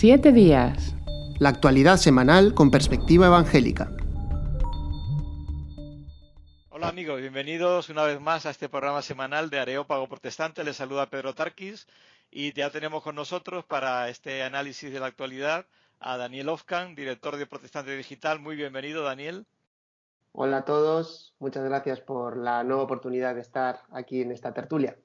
Siete 0.00 0.32
días. 0.32 0.96
La 1.40 1.50
actualidad 1.50 1.98
semanal 1.98 2.54
con 2.54 2.70
perspectiva 2.70 3.26
evangélica. 3.26 3.92
Hola 6.70 6.88
amigos, 6.88 7.20
bienvenidos 7.20 7.90
una 7.90 8.04
vez 8.04 8.18
más 8.18 8.46
a 8.46 8.50
este 8.50 8.70
programa 8.70 9.02
semanal 9.02 9.50
de 9.50 9.58
Areópago 9.58 10.08
Protestante. 10.08 10.64
Les 10.64 10.76
saluda 10.76 11.10
Pedro 11.10 11.34
Tarquis 11.34 11.86
y 12.30 12.54
ya 12.54 12.70
tenemos 12.70 13.02
con 13.02 13.14
nosotros 13.14 13.66
para 13.66 14.08
este 14.08 14.42
análisis 14.42 14.90
de 14.90 15.00
la 15.00 15.04
actualidad 15.04 15.66
a 15.98 16.16
Daniel 16.16 16.48
Ofkan, 16.48 16.94
director 16.94 17.36
de 17.36 17.44
Protestante 17.44 17.94
Digital. 17.94 18.40
Muy 18.40 18.56
bienvenido, 18.56 19.02
Daniel. 19.02 19.44
Hola 20.32 20.56
a 20.56 20.64
todos, 20.64 21.34
muchas 21.40 21.64
gracias 21.64 22.00
por 22.00 22.38
la 22.38 22.64
nueva 22.64 22.84
oportunidad 22.84 23.34
de 23.34 23.42
estar 23.42 23.82
aquí 23.90 24.22
en 24.22 24.32
esta 24.32 24.54
tertulia. 24.54 24.96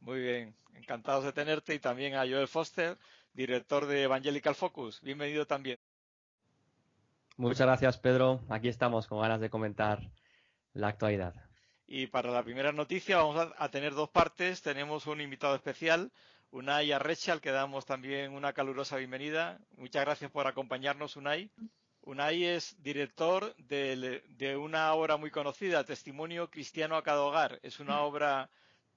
Muy 0.00 0.20
bien, 0.20 0.54
encantados 0.74 1.24
de 1.24 1.32
tenerte 1.32 1.74
y 1.74 1.78
también 1.78 2.16
a 2.16 2.26
Joel 2.26 2.48
Foster, 2.48 2.98
director 3.32 3.86
de 3.86 4.04
Evangelical 4.04 4.54
Focus. 4.54 5.00
Bienvenido 5.00 5.46
también. 5.46 5.78
Muchas 7.36 7.66
gracias, 7.66 7.98
Pedro. 7.98 8.40
Aquí 8.48 8.68
estamos 8.68 9.06
con 9.06 9.20
ganas 9.20 9.40
de 9.40 9.50
comentar 9.50 10.10
la 10.74 10.88
actualidad. 10.88 11.34
Y 11.86 12.06
para 12.06 12.30
la 12.30 12.42
primera 12.42 12.70
noticia 12.72 13.16
vamos 13.16 13.52
a, 13.56 13.68
tener 13.70 13.94
dos 13.94 14.10
partes. 14.10 14.62
Tenemos 14.62 15.06
un 15.06 15.20
invitado 15.20 15.54
especial, 15.54 16.12
Unai 16.50 16.92
Arrecha, 16.92 17.32
al 17.32 17.40
que 17.40 17.50
damos 17.50 17.86
también 17.86 18.32
una 18.32 18.52
calurosa 18.52 18.96
bienvenida. 18.96 19.58
Muchas 19.76 20.04
gracias 20.04 20.30
por 20.30 20.46
acompañarnos, 20.46 21.16
Unai. 21.16 21.50
Unai 22.02 22.44
es 22.44 22.80
director 22.82 23.56
de, 23.56 24.22
de 24.28 24.56
una 24.56 24.92
obra 24.92 25.16
muy 25.16 25.30
conocida, 25.30 25.84
Testimonio 25.84 26.50
Cristiano 26.50 26.96
a 26.96 27.02
cada 27.02 27.22
hogar. 27.22 27.58
Es 27.62 27.80
una 27.80 28.02
obra 28.02 28.50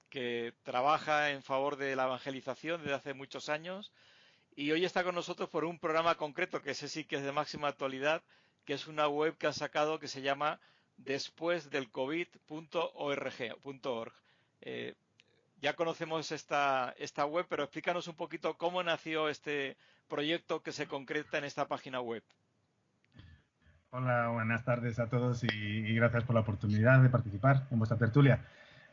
que 0.08 0.54
trabaja 0.62 1.30
en 1.30 1.42
favor 1.42 1.76
de 1.76 1.96
la 1.96 2.04
evangelización 2.04 2.82
desde 2.82 2.94
hace 2.94 3.14
muchos 3.14 3.48
años 3.48 3.92
y 4.56 4.70
hoy 4.72 4.84
está 4.84 5.02
con 5.04 5.14
nosotros 5.14 5.48
por 5.48 5.64
un 5.64 5.78
programa 5.78 6.14
concreto 6.16 6.62
que 6.62 6.72
ese 6.72 6.88
sí 6.88 7.04
que 7.04 7.16
es 7.16 7.22
de 7.22 7.32
máxima 7.32 7.68
actualidad, 7.68 8.22
que 8.64 8.74
es 8.74 8.86
una 8.86 9.08
web 9.08 9.36
que 9.36 9.46
ha 9.46 9.52
sacado 9.52 9.98
que 9.98 10.08
se 10.08 10.22
llama 10.22 10.60
después 10.96 11.70
del 11.70 11.90
covid.org. 11.90 13.32
Eh, 14.60 14.94
ya 15.60 15.74
conocemos 15.74 16.30
esta, 16.32 16.94
esta 16.98 17.26
web, 17.26 17.46
pero 17.48 17.64
explícanos 17.64 18.08
un 18.08 18.16
poquito 18.16 18.54
cómo 18.54 18.82
nació 18.82 19.28
este 19.28 19.76
proyecto 20.08 20.62
que 20.62 20.72
se 20.72 20.86
concreta 20.86 21.38
en 21.38 21.44
esta 21.44 21.66
página 21.66 22.00
web. 22.00 22.22
Hola, 23.90 24.28
buenas 24.28 24.64
tardes 24.64 24.98
a 24.98 25.08
todos 25.08 25.44
y 25.44 25.94
gracias 25.94 26.24
por 26.24 26.34
la 26.34 26.40
oportunidad 26.40 27.00
de 27.00 27.08
participar 27.08 27.66
en 27.70 27.78
vuestra 27.78 27.96
tertulia. 27.96 28.44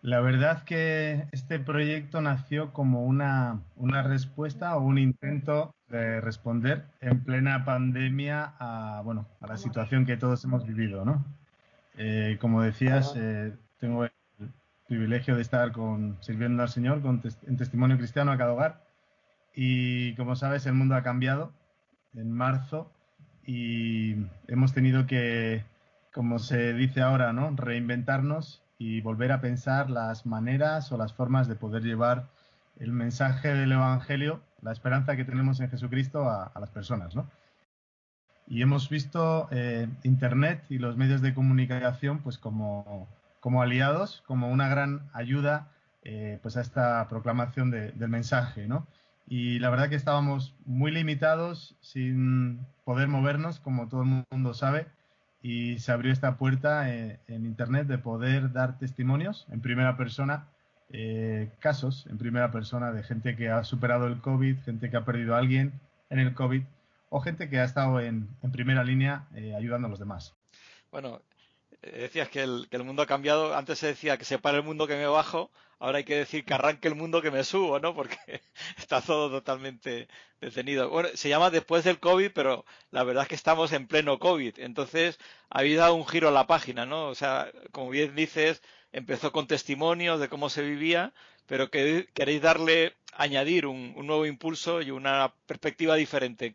La 0.01 0.19
verdad 0.19 0.63
que 0.63 1.27
este 1.31 1.59
proyecto 1.59 2.21
nació 2.21 2.73
como 2.73 3.05
una, 3.05 3.61
respuesta 4.03 4.75
o 4.75 4.81
un 4.81 4.97
intento 4.97 5.75
de 5.89 6.19
responder 6.21 6.85
en 7.01 7.23
plena 7.23 7.65
pandemia 7.65 8.55
a, 8.57 9.01
bueno, 9.03 9.27
a 9.41 9.47
la 9.47 9.57
situación 9.57 10.07
que 10.07 10.17
todos 10.17 10.43
hemos 10.43 10.65
vivido, 10.65 11.05
¿no? 11.05 11.23
Eh, 11.97 12.37
como 12.41 12.63
decías, 12.63 13.13
eh, 13.15 13.53
tengo 13.79 14.05
el 14.05 14.11
privilegio 14.87 15.35
de 15.35 15.43
estar 15.43 15.71
con, 15.71 16.17
sirviendo 16.21 16.63
al 16.63 16.69
Señor 16.69 17.01
con 17.01 17.21
en 17.45 17.57
testimonio 17.57 17.97
cristiano 17.97 18.31
a 18.31 18.37
cada 18.37 18.53
hogar 18.53 18.83
y 19.53 20.15
como 20.15 20.35
sabes 20.35 20.65
el 20.65 20.73
mundo 20.73 20.95
ha 20.95 21.03
cambiado 21.03 21.51
en 22.15 22.31
marzo 22.31 22.91
y 23.45 24.15
hemos 24.47 24.73
tenido 24.73 25.05
que, 25.05 25.63
como 26.11 26.39
se 26.39 26.73
dice 26.73 27.01
ahora, 27.01 27.33
¿no? 27.33 27.55
reinventarnos 27.55 28.63
y 28.81 28.99
volver 28.99 29.31
a 29.31 29.41
pensar 29.41 29.91
las 29.91 30.25
maneras 30.25 30.91
o 30.91 30.97
las 30.97 31.13
formas 31.13 31.47
de 31.47 31.53
poder 31.53 31.83
llevar 31.83 32.29
el 32.79 32.91
mensaje 32.91 33.53
del 33.53 33.73
Evangelio, 33.73 34.41
la 34.63 34.71
esperanza 34.71 35.15
que 35.15 35.23
tenemos 35.23 35.59
en 35.59 35.69
Jesucristo 35.69 36.27
a, 36.27 36.51
las 36.59 36.71
personas, 36.71 37.15
¿no? 37.15 37.29
Y 38.47 38.63
hemos 38.63 38.89
visto 38.89 39.47
eh, 39.51 39.87
Internet 40.01 40.65
y 40.69 40.79
los 40.79 40.97
medios 40.97 41.21
de 41.21 41.35
comunicación 41.35 42.23
pues 42.23 42.39
como, 42.39 43.07
como 43.39 43.61
aliados, 43.61 44.23
como 44.25 44.49
una 44.49 44.67
gran 44.67 45.07
ayuda 45.13 45.67
eh, 46.03 46.39
pues 46.41 46.57
a 46.57 46.61
esta 46.61 47.07
proclamación 47.07 47.69
del 47.69 48.09
mensaje, 48.09 48.67
¿no? 48.67 48.87
Y 49.27 49.59
la 49.59 49.69
verdad 49.69 49.89
que 49.89 49.95
estábamos 49.95 50.55
muy 50.65 50.89
limitados, 50.89 51.75
sin 51.81 52.65
poder 52.83 53.09
movernos, 53.09 53.59
como 53.59 53.89
todo 53.89 54.01
el 54.01 54.25
mundo 54.31 54.55
sabe, 54.55 54.87
y 55.41 55.79
se 55.79 55.91
abrió 55.91 56.13
esta 56.13 56.37
puerta 56.37 56.93
eh, 56.93 57.19
en, 57.27 57.45
Internet 57.45 57.87
de 57.87 57.97
poder 57.97 58.51
dar 58.51 58.77
testimonios 58.77 59.47
en 59.51 59.61
primera 59.61 59.97
persona, 59.97 60.47
eh, 60.89 61.51
casos 61.59 62.05
en 62.07 62.17
primera 62.17 62.51
persona 62.51 62.91
de 62.91 63.03
gente 63.03 63.35
que 63.35 63.49
ha 63.49 63.63
superado 63.63 64.07
el 64.07 64.21
COVID, 64.21 64.59
gente 64.63 64.89
que 64.89 64.97
ha 64.97 65.05
perdido 65.05 65.35
a 65.35 65.39
alguien 65.39 65.73
en 66.09 66.19
el 66.19 66.33
COVID 66.33 66.63
o 67.09 67.19
gente 67.21 67.49
que 67.49 67.59
ha 67.59 67.63
estado 67.63 67.99
en, 67.99 68.27
primera 68.51 68.83
línea 68.83 69.27
eh, 69.35 69.55
ayudando 69.55 69.87
a 69.87 69.89
los 69.89 69.99
demás. 69.99 70.35
Bueno, 70.91 71.21
decías 71.81 72.29
que 72.29 72.41
el, 72.41 72.67
que 72.69 72.77
el, 72.77 72.83
mundo 72.83 73.01
ha 73.01 73.07
cambiado. 73.07 73.55
Antes 73.55 73.79
se 73.79 73.87
decía 73.87 74.17
que 74.17 74.25
se 74.25 74.39
para 74.39 74.57
el 74.57 74.63
mundo 74.63 74.87
que 74.87 74.95
me 74.95 75.07
bajo 75.07 75.51
ahora 75.81 75.97
hay 75.97 76.03
que 76.03 76.15
decir 76.15 76.45
que 76.45 76.53
arranque 76.53 76.87
el 76.87 76.95
mundo 76.95 77.21
que 77.21 77.31
me 77.31 77.43
subo, 77.43 77.79
¿no? 77.79 77.93
Porque 77.95 78.17
está 78.77 79.01
todo 79.01 79.29
totalmente 79.29 80.07
detenido. 80.39 80.89
Bueno, 80.89 81.09
se 81.15 81.29
llama 81.29 81.49
después 81.49 81.83
del 81.83 81.99
COVID, 81.99 82.31
pero 82.33 82.65
la 82.91 83.03
verdad 83.03 83.23
es 83.23 83.29
que 83.29 83.35
estamos 83.35 83.73
en 83.73 83.87
pleno 83.87 84.19
COVID. 84.19 84.59
Entonces, 84.59 85.19
habéis 85.49 85.77
dado 85.77 85.95
un 85.95 86.07
giro 86.07 86.29
a 86.29 86.31
la 86.31 86.47
página, 86.47 86.85
¿no? 86.85 87.07
O 87.07 87.15
sea, 87.15 87.51
como 87.71 87.89
bien 87.89 88.15
dices, 88.15 88.61
empezó 88.91 89.31
con 89.31 89.47
testimonios 89.47 90.19
de 90.19 90.29
cómo 90.29 90.49
se 90.49 90.61
vivía, 90.61 91.13
pero 91.47 91.71
que 91.71 92.07
queréis 92.13 92.41
darle, 92.43 92.95
añadir 93.13 93.65
un, 93.65 93.95
nuevo 94.05 94.25
impulso 94.27 94.81
y 94.81 94.91
una 94.91 95.33
perspectiva 95.47 95.95
diferente. 95.95 96.53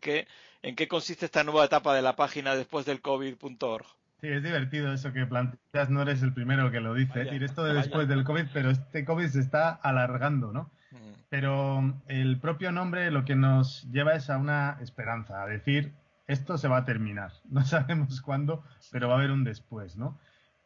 ¿En 0.63 0.75
qué 0.75 0.87
consiste 0.87 1.25
esta 1.25 1.43
nueva 1.43 1.65
etapa 1.65 1.93
de 1.93 2.01
la 2.01 2.15
página 2.15 2.55
después 2.55 2.85
del 2.85 3.01
COVID.org? 3.01 3.85
Sí, 4.19 4.27
es 4.27 4.41
divertido 4.41 4.91
eso 4.93 5.13
que 5.13 5.27
planteas, 5.27 5.89
no 5.89 6.01
eres 6.01 6.23
el 6.23 6.33
primero 6.33 6.71
que 6.71 6.79
lo 6.79 6.95
dice. 6.95 7.19
decir, 7.19 7.43
esto 7.43 7.63
de 7.63 7.73
después 7.73 8.07
del 8.07 8.23
COVID, 8.23 8.47
pero 8.51 8.71
este 8.71 9.05
COVID 9.05 9.27
se 9.27 9.39
está 9.39 9.69
alargando, 9.69 10.51
¿no? 10.51 10.71
Mm. 10.91 11.13
Pero 11.29 12.01
el 12.07 12.39
propio 12.39 12.71
nombre 12.71 13.11
lo 13.11 13.25
que 13.25 13.35
nos 13.35 13.83
lleva 13.91 14.15
es 14.15 14.31
a 14.31 14.37
una 14.37 14.79
esperanza, 14.81 15.43
a 15.43 15.45
decir, 15.45 15.93
esto 16.25 16.57
se 16.57 16.67
va 16.67 16.77
a 16.77 16.85
terminar. 16.85 17.31
No 17.49 17.63
sabemos 17.63 18.21
cuándo, 18.21 18.63
pero 18.91 19.07
va 19.07 19.15
a 19.15 19.17
haber 19.17 19.31
un 19.31 19.43
después, 19.43 19.97
¿no? 19.97 20.17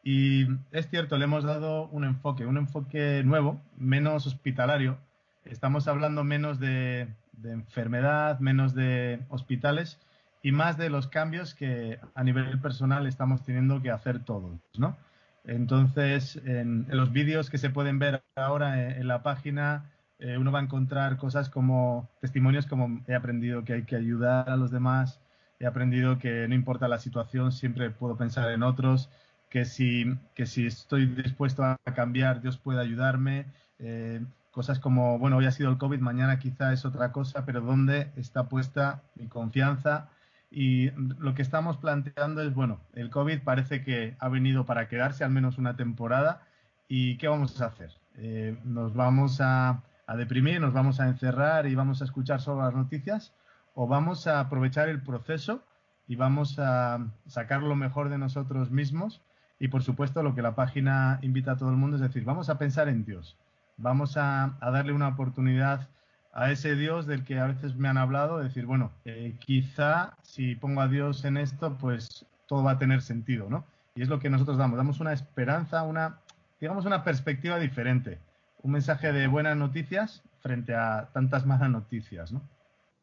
Y 0.02 0.46
es 0.72 0.88
cierto, 0.88 1.18
le 1.18 1.24
hemos 1.24 1.44
dado 1.44 1.88
un 1.88 2.04
enfoque, 2.04 2.46
un 2.46 2.56
enfoque 2.56 3.22
nuevo, 3.22 3.62
menos 3.76 4.26
hospitalario. 4.26 4.98
Estamos 5.44 5.88
hablando 5.88 6.24
menos 6.24 6.58
de 6.58 7.06
enfermedad, 7.44 8.40
menos 8.40 8.74
de 8.74 9.20
hospitales 9.28 10.00
y 10.42 10.52
más 10.52 10.76
de 10.76 10.90
los 10.90 11.06
cambios 11.06 11.54
que 11.54 12.00
a 12.14 12.24
nivel 12.24 12.60
personal 12.60 13.06
estamos 13.06 13.44
teniendo 13.44 13.80
que 13.80 13.90
hacer 13.90 14.24
todos, 14.24 14.58
¿no? 14.76 14.96
Entonces, 15.44 16.40
en, 16.44 16.86
los 16.88 17.12
vídeos 17.12 17.50
que 17.50 17.58
se 17.58 17.70
pueden 17.70 17.98
ver 17.98 18.22
ahora 18.36 18.96
en, 18.96 19.08
la 19.08 19.22
página, 19.22 19.90
eh, 20.18 20.36
uno 20.38 20.52
va 20.52 20.60
a 20.60 20.62
encontrar 20.62 21.16
cosas 21.16 21.48
como 21.48 22.08
testimonios 22.20 22.66
como 22.66 23.02
he 23.08 23.14
aprendido 23.14 23.64
que 23.64 23.72
hay 23.72 23.82
que 23.84 23.96
ayudar 23.96 24.50
a 24.50 24.56
los 24.56 24.70
demás, 24.70 25.20
he 25.58 25.66
aprendido 25.66 26.18
que 26.18 26.46
no 26.48 26.54
importa 26.54 26.88
la 26.88 26.98
situación, 26.98 27.52
siempre 27.52 27.90
puedo 27.90 28.16
pensar 28.16 28.50
en 28.50 28.62
otros, 28.62 29.10
que 29.48 29.64
si, 29.64 30.06
que 30.34 30.46
si 30.46 30.66
estoy 30.66 31.06
dispuesto 31.06 31.64
a 31.64 31.78
cambiar, 31.94 32.40
Dios 32.40 32.56
puede 32.56 32.80
ayudarme. 32.80 33.46
Eh, 33.78 34.24
cosas 34.50 34.78
como, 34.78 35.18
bueno, 35.18 35.36
hoy 35.36 35.46
ha 35.46 35.50
sido 35.50 35.70
el 35.70 35.78
COVID, 35.78 36.00
mañana 36.00 36.38
quizá 36.38 36.72
es 36.72 36.84
otra 36.84 37.12
cosa, 37.12 37.44
pero 37.44 37.60
¿dónde 37.60 38.12
está 38.16 38.48
puesta 38.48 39.02
mi 39.14 39.26
confianza? 39.28 40.08
Y 40.54 40.90
lo 40.90 41.34
que 41.34 41.40
estamos 41.40 41.78
planteando 41.78 42.42
es, 42.42 42.52
bueno, 42.52 42.80
el 42.92 43.08
COVID 43.08 43.40
parece 43.40 43.82
que 43.82 44.16
ha 44.18 44.28
venido 44.28 44.66
para 44.66 44.86
quedarse 44.86 45.24
al 45.24 45.30
menos 45.30 45.56
una 45.56 45.76
temporada. 45.76 46.42
¿Y 46.88 47.16
qué 47.16 47.26
vamos 47.26 47.58
a 47.62 47.66
hacer? 47.66 47.90
Eh, 48.16 48.58
¿Nos 48.62 48.92
vamos 48.92 49.40
a, 49.40 49.82
deprimir, 50.14 50.60
nos 50.60 50.74
vamos 50.74 51.00
a 51.00 51.08
encerrar 51.08 51.66
y 51.66 51.74
vamos 51.74 52.02
a 52.02 52.04
escuchar 52.04 52.42
solo 52.42 52.62
las 52.62 52.74
noticias? 52.74 53.34
¿O 53.74 53.86
vamos 53.86 54.26
a 54.26 54.40
aprovechar 54.40 54.90
el 54.90 55.02
proceso 55.02 55.64
y 56.06 56.16
vamos 56.16 56.58
a 56.58 56.98
sacar 57.26 57.62
lo 57.62 57.74
mejor 57.74 58.10
de 58.10 58.18
nosotros 58.18 58.70
mismos? 58.70 59.22
Y 59.58 59.68
por 59.68 59.82
supuesto, 59.82 60.22
lo 60.22 60.34
que 60.34 60.42
la 60.42 60.54
página 60.54 61.18
invita 61.22 61.52
a 61.52 61.56
todo 61.56 61.70
el 61.70 61.76
mundo 61.76 61.96
es 61.96 62.02
decir, 62.02 62.24
vamos 62.24 62.50
a 62.50 62.58
pensar 62.58 62.90
en 62.90 63.06
Dios, 63.06 63.38
vamos 63.78 64.18
a, 64.18 64.58
a 64.60 64.70
darle 64.70 64.92
una 64.92 65.08
oportunidad 65.08 65.88
a 66.32 66.50
ese 66.50 66.74
Dios 66.74 67.06
del 67.06 67.24
que 67.24 67.38
a 67.38 67.46
veces 67.46 67.74
me 67.76 67.88
han 67.88 67.98
hablado, 67.98 68.38
decir, 68.38 68.64
bueno, 68.64 68.92
eh, 69.04 69.36
quizá 69.38 70.16
si 70.22 70.54
pongo 70.54 70.80
a 70.80 70.88
Dios 70.88 71.24
en 71.24 71.36
esto, 71.36 71.76
pues 71.78 72.26
todo 72.46 72.64
va 72.64 72.72
a 72.72 72.78
tener 72.78 73.02
sentido, 73.02 73.48
¿no? 73.50 73.66
Y 73.94 74.02
es 74.02 74.08
lo 74.08 74.18
que 74.18 74.30
nosotros 74.30 74.56
damos, 74.56 74.78
damos 74.78 75.00
una 75.00 75.12
esperanza, 75.12 75.82
una, 75.82 76.20
digamos, 76.60 76.86
una 76.86 77.04
perspectiva 77.04 77.58
diferente, 77.58 78.18
un 78.62 78.72
mensaje 78.72 79.12
de 79.12 79.26
buenas 79.26 79.56
noticias 79.56 80.22
frente 80.40 80.74
a 80.74 81.10
tantas 81.12 81.44
malas 81.44 81.70
noticias, 81.70 82.32
¿no? 82.32 82.42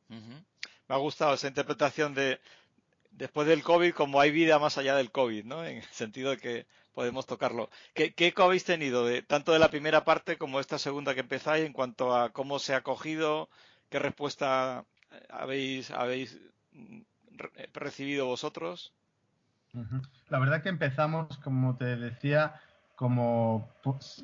Me 0.10 0.96
ha 0.96 0.98
gustado 0.98 1.36
esa 1.36 1.48
interpretación 1.48 2.16
de 2.16 2.40
después 3.12 3.48
del 3.48 3.62
COVID, 3.62 3.94
como 3.94 4.20
hay 4.20 4.32
vida 4.32 4.58
más 4.58 4.78
allá 4.80 4.96
del 4.96 5.12
COVID, 5.12 5.46
¿no? 5.46 5.64
En 5.64 5.78
el 5.78 5.84
sentido 5.84 6.32
de 6.32 6.38
que 6.38 6.66
podemos 7.00 7.26
tocarlo. 7.26 7.70
¿Qué, 7.94 8.14
eco 8.18 8.44
habéis 8.44 8.66
tenido 8.66 9.06
de, 9.06 9.22
tanto 9.22 9.54
de 9.54 9.60
la 9.60 9.70
primera 9.70 10.04
parte 10.04 10.36
como 10.36 10.60
esta 10.60 10.78
segunda 10.78 11.14
que 11.14 11.22
empezáis 11.22 11.66
en 11.66 11.72
cuanto 11.72 12.14
a 12.14 12.34
cómo 12.34 12.60
se 12.60 12.74
ha 12.74 12.80
acogido, 12.80 13.48
qué 13.88 14.00
respuesta 14.00 14.84
habéis, 15.30 15.92
habéis 15.92 16.38
mm, 16.74 17.00
recibido 17.74 18.26
vosotros? 18.26 18.92
La 20.28 20.40
verdad 20.40 20.62
que 20.62 20.68
empezamos, 20.68 21.38
como 21.38 21.78
te 21.78 21.96
decía, 21.96 22.56
como 22.98 23.72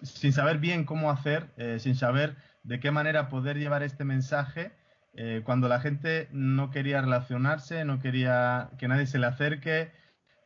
sin 0.04 0.33
saber 0.33 0.57
bien 0.57 0.83
cómo 0.83 1.10
hacer, 1.12 1.51
eh, 1.56 1.80
sin 1.80 1.95
saber 1.95 2.36
de 2.63 2.81
qué 2.81 2.92
manera 2.92 3.30
poder 3.30 3.57
llevar 3.57 3.83
este 3.83 4.04
mensaje 4.04 4.74
eh, 5.13 5.44
cuando 5.45 5.69
la 5.69 5.80
gente 5.80 6.28
no 6.33 6.71
quería 6.71 7.00
relacionarse, 7.00 7.86
no 7.86 8.01
quería 8.01 8.71
que 8.78 8.89
nadie 8.89 9.07
se 9.07 9.18
le 9.18 9.28
acerque, 9.28 9.94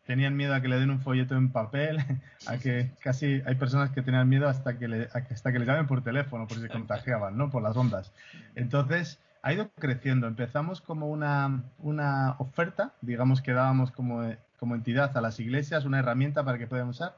tenían 0.09 0.35
miedo 0.35 0.55
a 0.55 0.61
que 0.61 0.67
le 0.67 0.79
den 0.79 0.89
un 0.89 1.01
folleto 1.01 1.35
en 1.35 1.51
papel, 1.51 1.99
a 2.47 2.57
que 2.57 2.89
casi 2.99 3.43
hay 3.45 3.53
personas 3.53 3.91
que 3.91 4.01
tenían 4.01 4.27
miedo 4.27 4.49
hasta 4.49 4.75
que, 4.79 4.87
le, 4.87 5.07
hasta 5.13 5.51
que 5.51 5.59
les 5.59 5.67
llamen 5.67 5.85
por 5.85 6.03
teléfono, 6.03 6.47
por 6.47 6.57
si 6.57 6.63
se 6.63 6.69
contagiaban, 6.79 7.37
¿no? 7.37 7.51
Por 7.51 7.61
las 7.61 7.77
ondas. 7.77 8.11
Entonces, 8.55 9.19
ha 9.43 9.53
ido 9.53 9.69
creciendo. 9.77 10.25
Empezamos 10.25 10.81
como 10.81 11.09
una, 11.09 11.61
una 11.77 12.37
oferta, 12.39 12.95
digamos 13.01 13.43
que 13.43 13.53
dábamos 13.53 13.91
como, 13.91 14.27
como 14.57 14.73
entidad 14.73 15.15
a 15.15 15.21
las 15.21 15.39
iglesias, 15.39 15.85
una 15.85 15.99
herramienta 15.99 16.43
para 16.43 16.57
que 16.57 16.65
puedan 16.65 16.87
usar, 16.87 17.15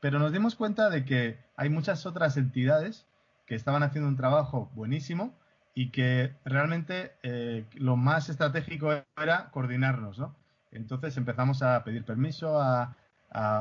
pero 0.00 0.18
nos 0.18 0.32
dimos 0.32 0.54
cuenta 0.54 0.88
de 0.88 1.04
que 1.04 1.36
hay 1.56 1.68
muchas 1.68 2.06
otras 2.06 2.38
entidades 2.38 3.04
que 3.44 3.54
estaban 3.54 3.82
haciendo 3.82 4.08
un 4.08 4.16
trabajo 4.16 4.70
buenísimo 4.74 5.34
y 5.74 5.90
que 5.90 6.32
realmente 6.46 7.12
eh, 7.22 7.66
lo 7.74 7.96
más 7.96 8.30
estratégico 8.30 8.94
era 9.18 9.50
coordinarnos, 9.50 10.18
¿no? 10.18 10.39
Entonces 10.72 11.16
empezamos 11.16 11.62
a 11.62 11.82
pedir 11.84 12.04
permiso 12.04 12.60
a, 12.60 12.96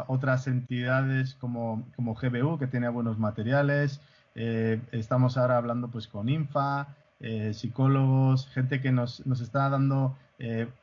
otras 0.08 0.48
entidades 0.48 1.36
como, 1.36 1.88
como, 1.96 2.16
GBU, 2.16 2.58
que 2.58 2.66
tiene 2.66 2.90
buenos 2.90 3.20
materiales. 3.20 4.02
Eh, 4.34 4.82
estamos 4.92 5.38
ahora 5.38 5.58
hablando 5.58 5.90
pues 5.90 6.08
con 6.08 6.28
Infa, 6.28 6.96
eh, 7.20 7.54
psicólogos, 7.54 8.48
gente 8.48 8.82
que 8.82 8.92
nos, 8.92 9.24
nos 9.28 9.42
está 9.42 9.70
dando 9.70 10.18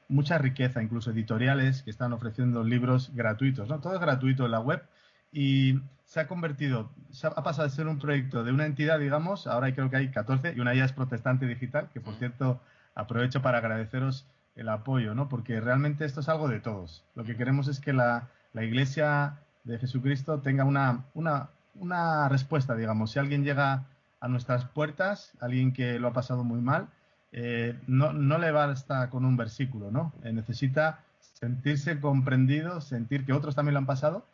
mucha 0.08 0.36
riqueza, 0.36 0.82
incluso 0.82 1.10
editoriales 1.10 1.82
que 1.82 1.90
están 1.90 2.12
ofreciendo 2.12 2.62
libros 2.62 3.10
gratuitos, 3.14 3.68
¿no? 3.68 3.80
Todo 3.80 3.94
es 3.94 4.00
gratuito 4.00 4.44
en 4.44 4.50
la 4.50 4.60
web 4.60 4.82
y 5.32 5.80
se 6.04 6.20
ha 6.20 6.28
convertido, 6.28 6.90
ha 7.24 7.42
pasado 7.42 7.68
de 7.68 7.74
ser 7.74 7.88
un 7.88 7.98
proyecto 7.98 8.44
de 8.44 8.52
una 8.52 8.66
entidad, 8.66 8.98
digamos, 8.98 9.46
ahora 9.46 9.74
creo 9.74 9.90
que 9.90 9.96
hay 9.96 10.10
14 10.10 10.54
y 10.56 10.60
una 10.60 10.74
ya 10.74 10.84
es 10.84 10.92
protestante 10.92 11.46
digital, 11.46 11.90
que 11.92 12.00
por 12.00 12.14
cierto 12.14 12.60
aprovecho 12.94 13.42
para 13.42 13.58
agradeceros 13.58 14.26
el 14.56 14.68
apoyo, 14.68 15.14
¿no? 15.14 15.28
Porque 15.28 15.60
realmente 15.60 16.04
esto 16.04 16.20
es 16.20 16.28
algo 16.28 16.48
de 16.48 16.60
todos. 16.60 17.04
Lo 17.14 17.24
que 17.24 17.36
queremos 17.36 17.68
es 17.68 17.80
que 17.80 17.92
la, 17.92 18.28
Iglesia 18.54 19.38
de 19.64 19.78
Jesucristo 19.78 20.40
tenga 20.40 20.64
una, 20.64 21.04
una, 21.12 21.50
una, 21.74 22.28
respuesta, 22.30 22.74
digamos. 22.74 23.10
Si 23.10 23.18
alguien 23.18 23.44
llega 23.44 23.84
a 24.18 24.28
nuestras 24.28 24.64
puertas, 24.64 25.32
alguien 25.40 25.74
que 25.74 25.98
lo 25.98 26.08
ha 26.08 26.12
pasado 26.14 26.42
muy 26.42 26.62
mal, 26.62 26.88
eh, 27.32 27.78
no, 27.86 28.14
no, 28.14 28.38
le 28.38 28.50
basta 28.50 29.10
con 29.10 29.26
un 29.26 29.36
versículo, 29.36 29.90
¿no? 29.90 30.14
Eh, 30.24 30.32
necesita 30.32 31.00
sentirse 31.20 32.00
comprendido, 32.00 32.80
sentir 32.80 33.26
que 33.26 33.34
otros 33.34 33.54
también 33.54 33.74
lo 33.74 33.80
han 33.80 33.86
pasado 33.86 34.24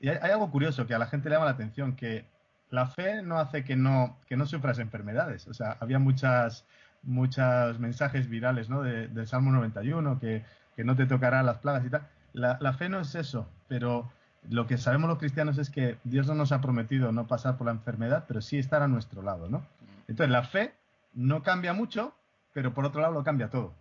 y 0.00 0.08
hay, 0.08 0.30
algo 0.30 0.50
curioso 0.50 0.86
que 0.86 0.94
a 0.94 0.98
la 0.98 1.06
gente 1.06 1.28
le 1.28 1.34
llama 1.34 1.46
la 1.46 1.52
atención, 1.52 1.96
que 1.96 2.24
la 2.70 2.86
fe 2.86 3.22
no 3.22 3.38
hace 3.38 3.64
que 3.64 3.76
no, 3.76 4.16
que 4.28 4.36
no 4.36 4.46
sufras 4.46 4.78
enfermedades. 4.78 5.48
O 5.48 5.54
sea, 5.54 5.76
había 5.80 5.98
muchas, 5.98 6.64
muchos 7.02 7.78
mensajes 7.78 8.28
virales 8.28 8.68
¿no? 8.68 8.82
de, 8.82 9.08
del 9.08 9.26
Salmo 9.26 9.50
91, 9.52 10.18
que, 10.18 10.44
que 10.76 10.84
no 10.84 10.96
te 10.96 11.06
tocarán 11.06 11.46
las 11.46 11.58
plagas 11.58 11.84
y 11.86 11.90
tal. 11.90 12.06
La, 12.32 12.58
la, 12.60 12.72
fe 12.72 12.88
no 12.88 13.00
es 13.00 13.14
eso, 13.14 13.48
pero 13.68 14.10
lo 14.48 14.66
que 14.66 14.78
sabemos 14.78 15.08
los 15.08 15.18
cristianos 15.18 15.58
es 15.58 15.70
que 15.70 15.98
Dios 16.04 16.26
no 16.26 16.34
nos 16.34 16.52
ha 16.52 16.60
prometido 16.60 17.12
no 17.12 17.26
pasar 17.26 17.56
por 17.56 17.66
la 17.66 17.72
enfermedad, 17.72 18.24
pero 18.28 18.40
sí 18.40 18.58
estar 18.58 18.82
a 18.82 18.88
nuestro 18.88 19.22
lado, 19.22 19.48
¿no? 19.48 19.64
Entonces, 20.08 20.30
la 20.30 20.42
fe 20.42 20.74
no 21.14 21.42
cambia 21.42 21.72
mucho, 21.72 22.14
pero 22.52 22.72
por 22.74 22.84
otro 22.84 23.00
lado 23.00 23.14
lo 23.14 23.24
cambia 23.24 23.50
todo. 23.50 23.74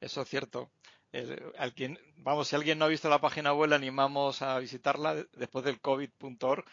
Eso 0.00 0.22
es 0.22 0.28
cierto 0.28 0.68
al 1.58 1.74
quien, 1.74 1.98
vamos, 2.18 2.48
si 2.48 2.56
alguien 2.56 2.78
no 2.78 2.86
ha 2.86 2.88
visto 2.88 3.08
la 3.08 3.20
página 3.20 3.52
web, 3.52 3.70
le 3.70 3.76
animamos 3.76 4.42
a 4.42 4.58
visitarla 4.58 5.14
después 5.36 5.64
del 5.64 5.80
covid.org. 5.80 6.64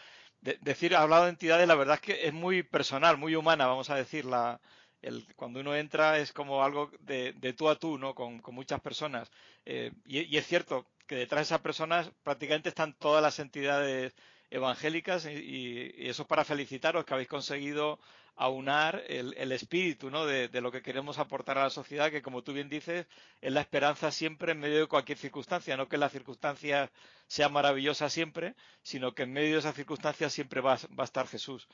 De, 0.41 0.57
decir, 0.61 0.95
ha 0.95 1.01
hablado 1.01 1.25
de 1.25 1.29
entidades, 1.29 1.67
la 1.67 1.75
verdad 1.75 1.95
es 1.95 2.01
que 2.01 2.27
es 2.27 2.33
muy 2.33 2.63
personal, 2.63 3.17
muy 3.17 3.35
humana, 3.35 3.67
vamos 3.67 3.89
a 3.89 3.95
decir. 3.95 4.25
La, 4.25 4.59
el, 5.01 5.25
cuando 5.35 5.59
uno 5.59 5.75
entra 5.75 6.19
es 6.19 6.31
como 6.31 6.63
algo 6.63 6.91
de, 6.99 7.33
tú 7.57 7.69
a 7.69 7.75
tú, 7.77 7.97
¿no? 7.97 8.13
Con, 8.15 8.41
muchas 8.51 8.81
personas. 8.81 9.31
Eh, 9.65 9.91
y, 10.05 10.37
es 10.37 10.47
cierto 10.47 10.85
que 11.07 11.15
detrás 11.15 11.39
de 11.39 11.43
esas 11.43 11.61
personas 11.61 12.11
prácticamente 12.23 12.69
están 12.69 12.93
todas 12.93 13.21
las 13.21 13.39
entidades 13.39 14.13
evangélicas 14.49 15.25
y, 15.25 15.91
eso 15.97 16.23
es 16.23 16.27
para 16.27 16.45
felicitaros 16.45 17.05
que 17.05 17.13
habéis 17.13 17.29
conseguido 17.29 17.99
aunar 18.35 19.03
el, 19.07 19.35
el 19.37 19.51
espíritu 19.51 20.09
¿no? 20.09 20.25
de, 20.25 20.49
lo 20.61 20.71
que 20.71 20.81
queremos 20.81 21.19
aportar 21.19 21.57
a 21.57 21.63
la 21.63 21.69
sociedad, 21.69 22.09
que 22.09 22.21
como 22.21 22.43
tú 22.43 22.53
bien 22.53 22.69
dices, 22.69 23.05
es 23.41 23.51
la 23.51 23.61
esperanza 23.61 24.11
siempre 24.11 24.53
en 24.53 24.59
medio 24.59 24.79
de 24.79 24.87
cualquier 24.87 25.17
circunstancia, 25.17 25.77
no 25.77 25.87
que 25.87 25.97
las 25.97 26.11
circunstancias 26.11 26.89
sean 27.27 27.53
maravillosas 27.53 28.11
siempre, 28.11 28.55
sino 28.81 29.13
que 29.13 29.23
en 29.23 29.33
medio 29.33 29.53
de 29.53 29.59
esas 29.59 29.75
circunstancias 29.75 30.33
siempre 30.33 30.61
va, 30.61 30.75
va 30.97 31.03
a 31.03 31.05
estar 31.05 31.27
Jesús. 31.27 31.67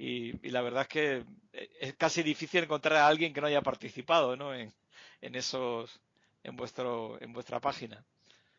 Y, 0.00 0.48
la 0.48 0.62
verdad 0.62 0.82
es 0.82 0.88
que 0.88 1.24
es 1.52 1.94
casi 1.94 2.22
difícil 2.22 2.64
encontrar 2.64 2.96
a 2.96 3.06
alguien 3.06 3.34
que 3.34 3.40
no 3.42 3.48
haya 3.48 3.60
participado 3.60 4.34
¿no? 4.34 4.54
en, 4.54 4.72
en 5.20 5.34
esos 5.34 6.00
en 6.42 6.56
vuestro 6.56 7.20
en 7.20 7.34
vuestra 7.34 7.60
página. 7.60 8.02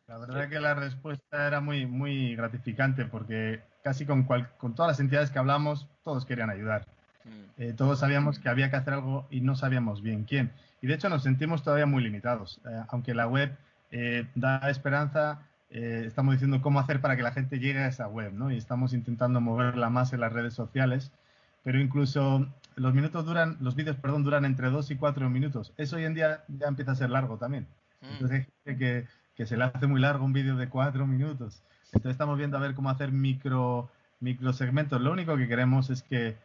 La 0.08 0.20
verdad 0.20 0.44
es 0.44 0.50
que 0.50 0.60
la 0.60 0.76
respuesta 0.76 1.48
era 1.48 1.60
muy 1.60 1.88
muy 1.88 2.36
gratificante 2.36 3.06
porque 3.06 3.62
casi 3.84 4.06
con, 4.06 4.24
con 4.24 4.76
todas 4.76 4.92
las 4.92 5.00
entidades 5.00 5.32
que 5.32 5.40
hablamos 5.40 5.88
todos 6.04 6.26
querían 6.26 6.52
ayudar. 6.52 6.86
Mm. 7.24 7.62
Eh, 7.62 7.74
todos 7.76 8.00
sabíamos 8.00 8.38
que 8.38 8.48
había 8.48 8.70
que 8.70 8.76
hacer 8.76 8.94
algo 8.94 9.26
y 9.32 9.42
no 9.42 9.56
sabíamos 9.56 10.04
bien 10.04 10.26
quién. 10.26 10.52
Y 10.80 10.88
de 10.88 10.94
hecho 10.94 11.10
nos 11.10 11.24
sentimos 11.24 11.64
todavía 11.64 11.88
muy 11.88 12.04
limitados. 12.04 12.62
Eh, 12.70 12.84
aunque 12.90 13.16
la 13.16 13.28
web 13.28 13.58
eh, 13.90 14.28
da 14.36 14.70
esperanza, 14.70 15.48
estamos 15.70 16.34
diciendo 16.34 16.62
cómo 16.62 16.82
hacer 16.82 17.00
para 17.00 17.16
que 17.16 17.24
la 17.24 17.32
gente 17.32 17.58
llegue 17.58 17.80
a 17.80 17.88
esa 17.88 18.06
web, 18.08 18.34
¿no? 18.34 18.52
Y 18.52 18.58
estamos 18.58 18.94
intentando 18.94 19.40
moverla 19.40 19.90
más 19.90 20.12
en 20.12 20.20
las 20.20 20.34
redes 20.34 20.54
sociales. 20.54 21.14
Pero 21.64 21.80
incluso 21.80 22.48
los 22.76 22.94
minutos 22.94 23.26
duran, 23.26 23.58
los 23.60 23.76
vídeos, 23.76 23.98
perdón, 23.98 24.24
duran 24.24 24.46
entre 24.46 24.70
dos 24.70 24.92
y 24.92 24.96
cuatro 24.96 25.30
minutos. 25.30 25.74
Eso 25.78 25.98
hoy 25.98 26.06
en 26.06 26.14
día 26.14 26.44
ya 26.48 26.68
empieza 26.68 26.92
a 26.92 26.96
ser 26.96 27.10
largo 27.10 27.38
también. 27.38 27.68
Mm. 28.02 28.06
Entonces 28.14 28.40
hay 28.40 28.46
gente 28.64 28.78
que, 28.78 29.08
que 29.36 29.46
se 29.46 29.58
le 29.58 29.66
hace 29.66 29.88
muy 29.88 30.02
largo 30.02 30.26
un 30.26 30.34
vídeo 30.34 30.56
de 30.56 30.70
cuatro 30.70 31.06
minutos. 31.06 31.62
Entonces 31.88 32.12
estamos 32.12 32.38
viendo 32.38 32.58
a 32.58 32.62
ver 32.62 32.74
cómo 32.74 32.90
hacer 32.90 33.12
micro, 33.12 33.90
micro 34.20 34.54
segmentos. 34.54 35.02
Lo 35.02 35.12
único 35.12 35.38
que 35.38 35.48
queremos 35.48 35.90
es 35.90 36.02
que 36.04 36.38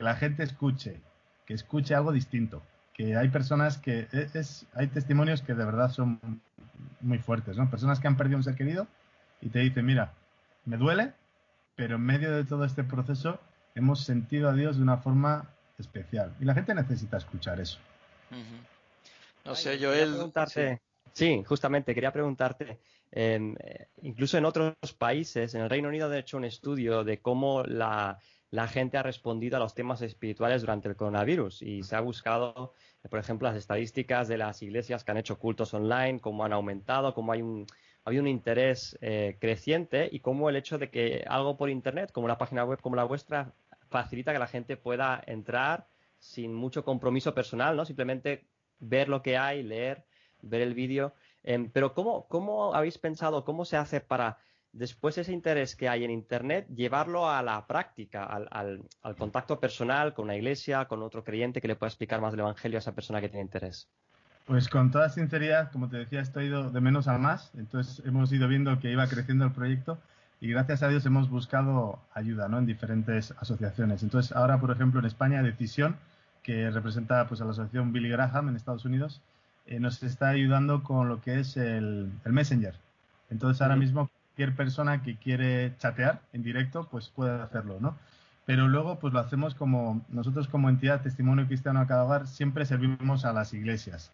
que 0.00 0.04
la 0.04 0.16
gente 0.16 0.42
escuche, 0.42 0.98
que 1.44 1.52
escuche 1.52 1.94
algo 1.94 2.10
distinto, 2.10 2.62
que 2.94 3.16
hay 3.16 3.28
personas 3.28 3.76
que 3.76 4.08
e, 4.12 4.30
es, 4.32 4.66
hay 4.72 4.86
testimonios 4.86 5.42
que 5.42 5.52
de 5.52 5.62
verdad 5.66 5.90
son 5.90 6.18
muy 7.02 7.18
fuertes, 7.18 7.58
¿no? 7.58 7.68
Personas 7.68 8.00
que 8.00 8.08
han 8.08 8.16
perdido 8.16 8.38
un 8.38 8.42
ser 8.42 8.54
querido 8.54 8.86
y 9.42 9.50
te 9.50 9.58
dicen, 9.58 9.84
mira, 9.84 10.14
me 10.64 10.78
duele, 10.78 11.12
pero 11.76 11.96
en 11.96 12.02
medio 12.02 12.34
de 12.34 12.44
todo 12.44 12.64
este 12.64 12.82
proceso 12.82 13.38
hemos 13.74 14.04
sentido 14.04 14.48
a 14.48 14.52
Dios 14.52 14.76
de 14.76 14.82
una 14.82 14.98
forma 14.98 15.50
especial. 15.78 16.34
Y 16.40 16.44
la 16.44 16.54
gente 16.54 16.74
necesita 16.74 17.16
escuchar 17.16 17.60
eso. 17.60 17.78
No 19.44 19.54
sé, 19.54 19.78
Joel. 19.78 20.10
Preguntarte, 20.10 20.80
sí. 21.12 21.42
justamente, 21.46 21.94
quería 21.94 22.12
preguntarte, 22.12 22.78
eh, 23.10 23.88
incluso 24.02 24.38
en 24.38 24.44
otros 24.44 24.74
países, 24.98 25.54
en 25.54 25.62
el 25.62 25.70
Reino 25.70 25.88
Unido, 25.88 26.06
han 26.06 26.14
hecho 26.14 26.36
un 26.36 26.44
estudio 26.44 27.02
de 27.02 27.18
cómo 27.18 27.64
la, 27.64 28.18
la 28.50 28.68
gente 28.68 28.98
ha 28.98 29.02
respondido 29.02 29.56
a 29.56 29.60
los 29.60 29.74
temas 29.74 30.02
espirituales 30.02 30.60
durante 30.60 30.88
el 30.88 30.96
coronavirus 30.96 31.62
y 31.62 31.82
se 31.82 31.96
ha 31.96 32.00
buscado, 32.00 32.74
por 33.08 33.18
ejemplo, 33.18 33.48
las 33.48 33.56
estadísticas 33.56 34.28
de 34.28 34.38
las 34.38 34.62
iglesias 34.62 35.04
que 35.04 35.10
han 35.10 35.18
hecho 35.18 35.38
cultos 35.38 35.72
online, 35.72 36.20
cómo 36.20 36.44
han 36.44 36.52
aumentado, 36.52 37.14
cómo 37.14 37.32
hay 37.32 37.42
un, 37.42 37.66
un 38.06 38.26
interés 38.26 38.98
eh, 39.00 39.36
creciente 39.40 40.08
y 40.10 40.20
cómo 40.20 40.48
el 40.48 40.56
hecho 40.56 40.78
de 40.78 40.90
que 40.90 41.24
algo 41.28 41.56
por 41.56 41.70
Internet, 41.70 42.12
como 42.12 42.24
una 42.24 42.38
página 42.38 42.64
web 42.64 42.80
como 42.80 42.96
la 42.96 43.04
vuestra, 43.04 43.52
facilita 43.88 44.32
que 44.32 44.38
la 44.38 44.46
gente 44.46 44.76
pueda 44.76 45.22
entrar 45.26 45.86
sin 46.18 46.54
mucho 46.54 46.84
compromiso 46.84 47.34
personal, 47.34 47.76
¿no? 47.76 47.84
Simplemente 47.84 48.44
ver 48.78 49.08
lo 49.08 49.22
que 49.22 49.36
hay, 49.36 49.62
leer, 49.62 50.04
ver 50.42 50.60
el 50.62 50.74
vídeo. 50.74 51.14
Em, 51.42 51.70
pero 51.70 51.94
¿cómo, 51.94 52.26
¿cómo 52.28 52.74
habéis 52.74 52.98
pensado, 52.98 53.44
cómo 53.44 53.64
se 53.64 53.76
hace 53.76 54.00
para 54.00 54.38
después 54.72 55.18
ese 55.18 55.32
interés 55.32 55.74
que 55.74 55.88
hay 55.88 56.04
en 56.04 56.10
Internet, 56.10 56.68
llevarlo 56.74 57.28
a 57.28 57.42
la 57.42 57.66
práctica, 57.66 58.24
al, 58.24 58.88
contacto 59.18 59.58
personal 59.58 60.14
con 60.14 60.26
una 60.26 60.36
iglesia, 60.36 60.86
con 60.86 61.02
otro 61.02 61.24
creyente 61.24 61.60
que 61.60 61.68
le 61.68 61.76
pueda 61.76 61.88
explicar 61.88 62.20
más 62.20 62.32
del 62.32 62.40
Evangelio 62.40 62.78
a 62.78 62.80
esa 62.80 62.94
persona 62.94 63.20
que 63.20 63.28
tiene 63.28 63.42
interés. 63.42 63.88
Pues 64.50 64.68
con 64.68 64.90
toda 64.90 65.08
sinceridad, 65.10 65.70
como 65.70 65.88
te 65.88 65.98
decía, 65.98 66.20
estoy 66.20 66.46
ido 66.46 66.72
de 66.72 66.80
menos 66.80 67.06
a 67.06 67.16
más, 67.18 67.52
entonces 67.56 68.04
hemos 68.04 68.32
ido 68.32 68.48
viendo 68.48 68.80
que 68.80 68.90
iba 68.90 69.06
creciendo 69.06 69.44
el 69.44 69.52
proyecto 69.52 69.96
y 70.40 70.48
gracias 70.48 70.82
a 70.82 70.88
Dios 70.88 71.06
hemos 71.06 71.30
buscado 71.30 72.00
ayuda 72.14 72.48
¿no? 72.48 72.58
en 72.58 72.66
diferentes 72.66 73.32
asociaciones. 73.38 74.02
Entonces 74.02 74.32
ahora, 74.32 74.58
por 74.58 74.72
ejemplo, 74.72 74.98
en 74.98 75.06
España, 75.06 75.40
Decisión, 75.40 75.94
que 76.42 76.68
representa 76.68 77.28
pues, 77.28 77.40
a 77.40 77.44
la 77.44 77.52
asociación 77.52 77.92
Billy 77.92 78.08
Graham 78.08 78.48
en 78.48 78.56
Estados 78.56 78.84
Unidos, 78.84 79.20
eh, 79.66 79.78
nos 79.78 80.02
está 80.02 80.30
ayudando 80.30 80.82
con 80.82 81.08
lo 81.08 81.20
que 81.20 81.38
es 81.38 81.56
el, 81.56 82.10
Messenger. 82.24 82.74
Entonces 83.30 83.62
ahora 83.62 83.76
mismo 83.76 84.08
cualquier 84.08 84.56
persona 84.56 85.04
que 85.04 85.14
quiere 85.14 85.76
chatear 85.78 86.22
en 86.32 86.42
directo, 86.42 86.88
pues 86.90 87.08
puede 87.08 87.40
hacerlo, 87.40 87.76
¿no? 87.78 87.96
pero 88.46 88.66
luego 88.66 88.98
pues 88.98 89.14
lo 89.14 89.20
hacemos 89.20 89.54
como 89.54 90.04
nosotros 90.08 90.48
como 90.48 90.68
entidad 90.68 91.02
Testimonio 91.02 91.46
Cristiano 91.46 91.78
a 91.78 91.86
cada 91.86 92.02
hogar 92.02 92.26
siempre 92.26 92.66
servimos 92.66 93.24
a 93.24 93.32
las 93.32 93.54
iglesias. 93.54 94.10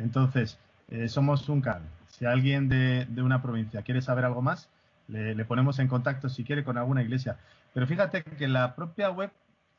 Entonces, 0.00 0.58
eh, 0.88 1.08
somos 1.08 1.48
un 1.48 1.60
canal. 1.60 1.82
Si 2.08 2.26
alguien 2.26 2.68
de, 2.68 3.06
una 3.18 3.42
provincia 3.42 3.82
quiere 3.82 4.02
saber 4.02 4.24
algo 4.24 4.42
más, 4.42 4.68
le, 5.08 5.44
ponemos 5.44 5.78
en 5.78 5.88
contacto 5.88 6.28
si 6.28 6.44
quiere 6.44 6.64
con 6.64 6.78
alguna 6.78 7.02
iglesia. 7.02 7.36
Pero 7.74 7.86
fíjate 7.86 8.22
que 8.22 8.48
la 8.48 8.74
propia 8.74 9.10
web 9.10 9.30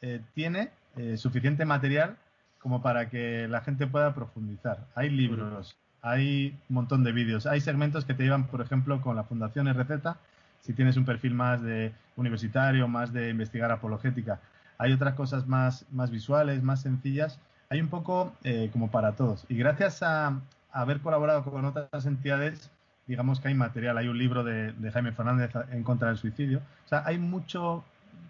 eh, 0.01 0.21
tiene 0.33 0.71
eh, 0.97 1.17
suficiente 1.17 1.65
material 1.65 2.17
como 2.59 2.81
para 2.81 3.09
que 3.09 3.47
la 3.47 3.61
gente 3.61 3.87
pueda 3.87 4.13
profundizar. 4.13 4.85
Hay 4.95 5.09
libros, 5.09 5.75
hay 6.01 6.57
un 6.69 6.75
montón 6.75 7.03
de 7.03 7.11
vídeos, 7.11 7.45
hay 7.45 7.61
segmentos 7.61 8.05
que 8.05 8.13
te 8.13 8.23
llevan, 8.23 8.47
por 8.47 8.61
ejemplo, 8.61 9.01
con 9.01 9.15
la 9.15 9.23
Fundación 9.23 9.67
RZ, 9.67 10.15
si 10.61 10.73
tienes 10.73 10.95
un 10.97 11.05
perfil 11.05 11.33
más 11.33 11.61
de 11.61 11.91
universitario, 12.15 12.87
más 12.87 13.11
de 13.13 13.29
investigar 13.29 13.71
apologética. 13.71 14.39
Hay 14.77 14.93
otras 14.93 15.15
cosas 15.15 15.47
más, 15.47 15.85
más 15.91 16.11
visuales, 16.11 16.61
más 16.61 16.81
sencillas. 16.81 17.39
Hay 17.71 17.79
un 17.79 17.87
poco 17.87 18.33
como 18.73 18.91
para 18.91 19.13
todos. 19.13 19.45
Y 19.47 19.55
gracias 19.55 20.03
a, 20.03 20.41
haber 20.73 20.99
colaborado 20.99 21.43
con 21.43 21.65
otras 21.65 22.05
entidades, 22.05 22.69
digamos 23.07 23.39
que 23.39 23.47
hay 23.47 23.53
material. 23.53 23.97
Hay 23.97 24.09
un 24.09 24.17
libro 24.17 24.43
de, 24.43 24.73
Jaime 24.91 25.13
Fernández 25.13 25.51
en 25.71 25.83
contra 25.83 26.09
del 26.09 26.17
suicidio. 26.17 26.61
O 26.85 26.89
sea, 26.89 27.03
hay 27.05 27.17
mucho. 27.17 27.83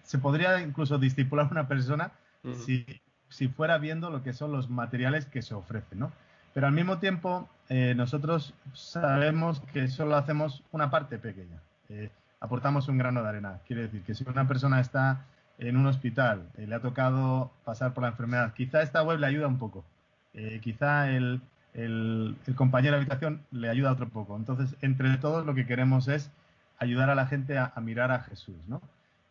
Se 0.04 0.20
podría 0.20 0.62
incluso 0.62 1.00
discipular 1.00 1.48
una 1.52 1.68
persona 1.68 2.12
si, 2.66 2.86
si, 3.30 3.48
fuera 3.48 3.80
viendo 3.80 4.12
lo 4.12 4.24
que 4.24 4.34
son 4.34 4.52
los 4.52 4.70
materiales 4.70 5.26
que 5.26 5.42
se 5.42 5.56
ofrecen, 5.56 6.00
¿no? 6.00 6.12
Pero 6.54 6.68
al 6.68 6.74
mismo 6.74 7.00
tiempo, 7.00 7.50
eh, 7.70 7.94
nosotros 7.96 8.54
sabemos 8.74 9.62
que 9.74 9.88
solo 9.88 10.16
hacemos 10.18 10.64
una 10.72 10.92
parte 10.92 11.18
pequeña. 11.18 11.62
Eh, 11.90 12.10
aportamos 12.40 12.88
un 12.90 12.98
grano 12.98 13.24
de 13.24 13.30
arena. 13.30 13.60
Quiere 13.66 13.84
decir 13.84 14.04
que 14.04 14.14
si 14.14 14.26
una 14.28 14.48
persona 14.48 14.82
está 14.82 15.26
en 15.62 15.77
un 15.77 15.86
hospital, 15.88 16.50
eh, 16.58 16.68
le 16.68 16.75
ha 16.75 16.82
tocado 16.82 17.51
pasar 17.63 17.94
por 17.94 18.03
la 18.03 18.10
enfermedad, 18.10 18.53
quizá 18.53 18.82
esta 18.82 19.03
web 19.03 19.20
le 19.20 19.27
ayuda 19.27 19.48
un 19.48 19.58
poco. 19.58 19.86
quizá 20.62 21.12
el, 21.12 21.41
el, 21.74 22.36
compañero 22.56 22.96
de 22.96 23.01
habitación 23.01 23.41
le 23.51 23.70
ayuda 23.70 23.91
otro 23.91 24.10
poco. 24.10 24.36
Entonces, 24.36 24.75
entre 24.82 25.18
todos 25.18 25.46
lo 25.46 25.56
que 25.56 25.65
queremos 25.65 26.08
es 26.08 26.32
ayudar 26.80 27.10
a 27.10 27.15
la 27.15 27.27
gente 27.27 27.58
a, 27.58 27.74
mirar 27.82 28.12
a 28.12 28.22
Jesús, 28.22 28.56
¿no? 28.68 28.82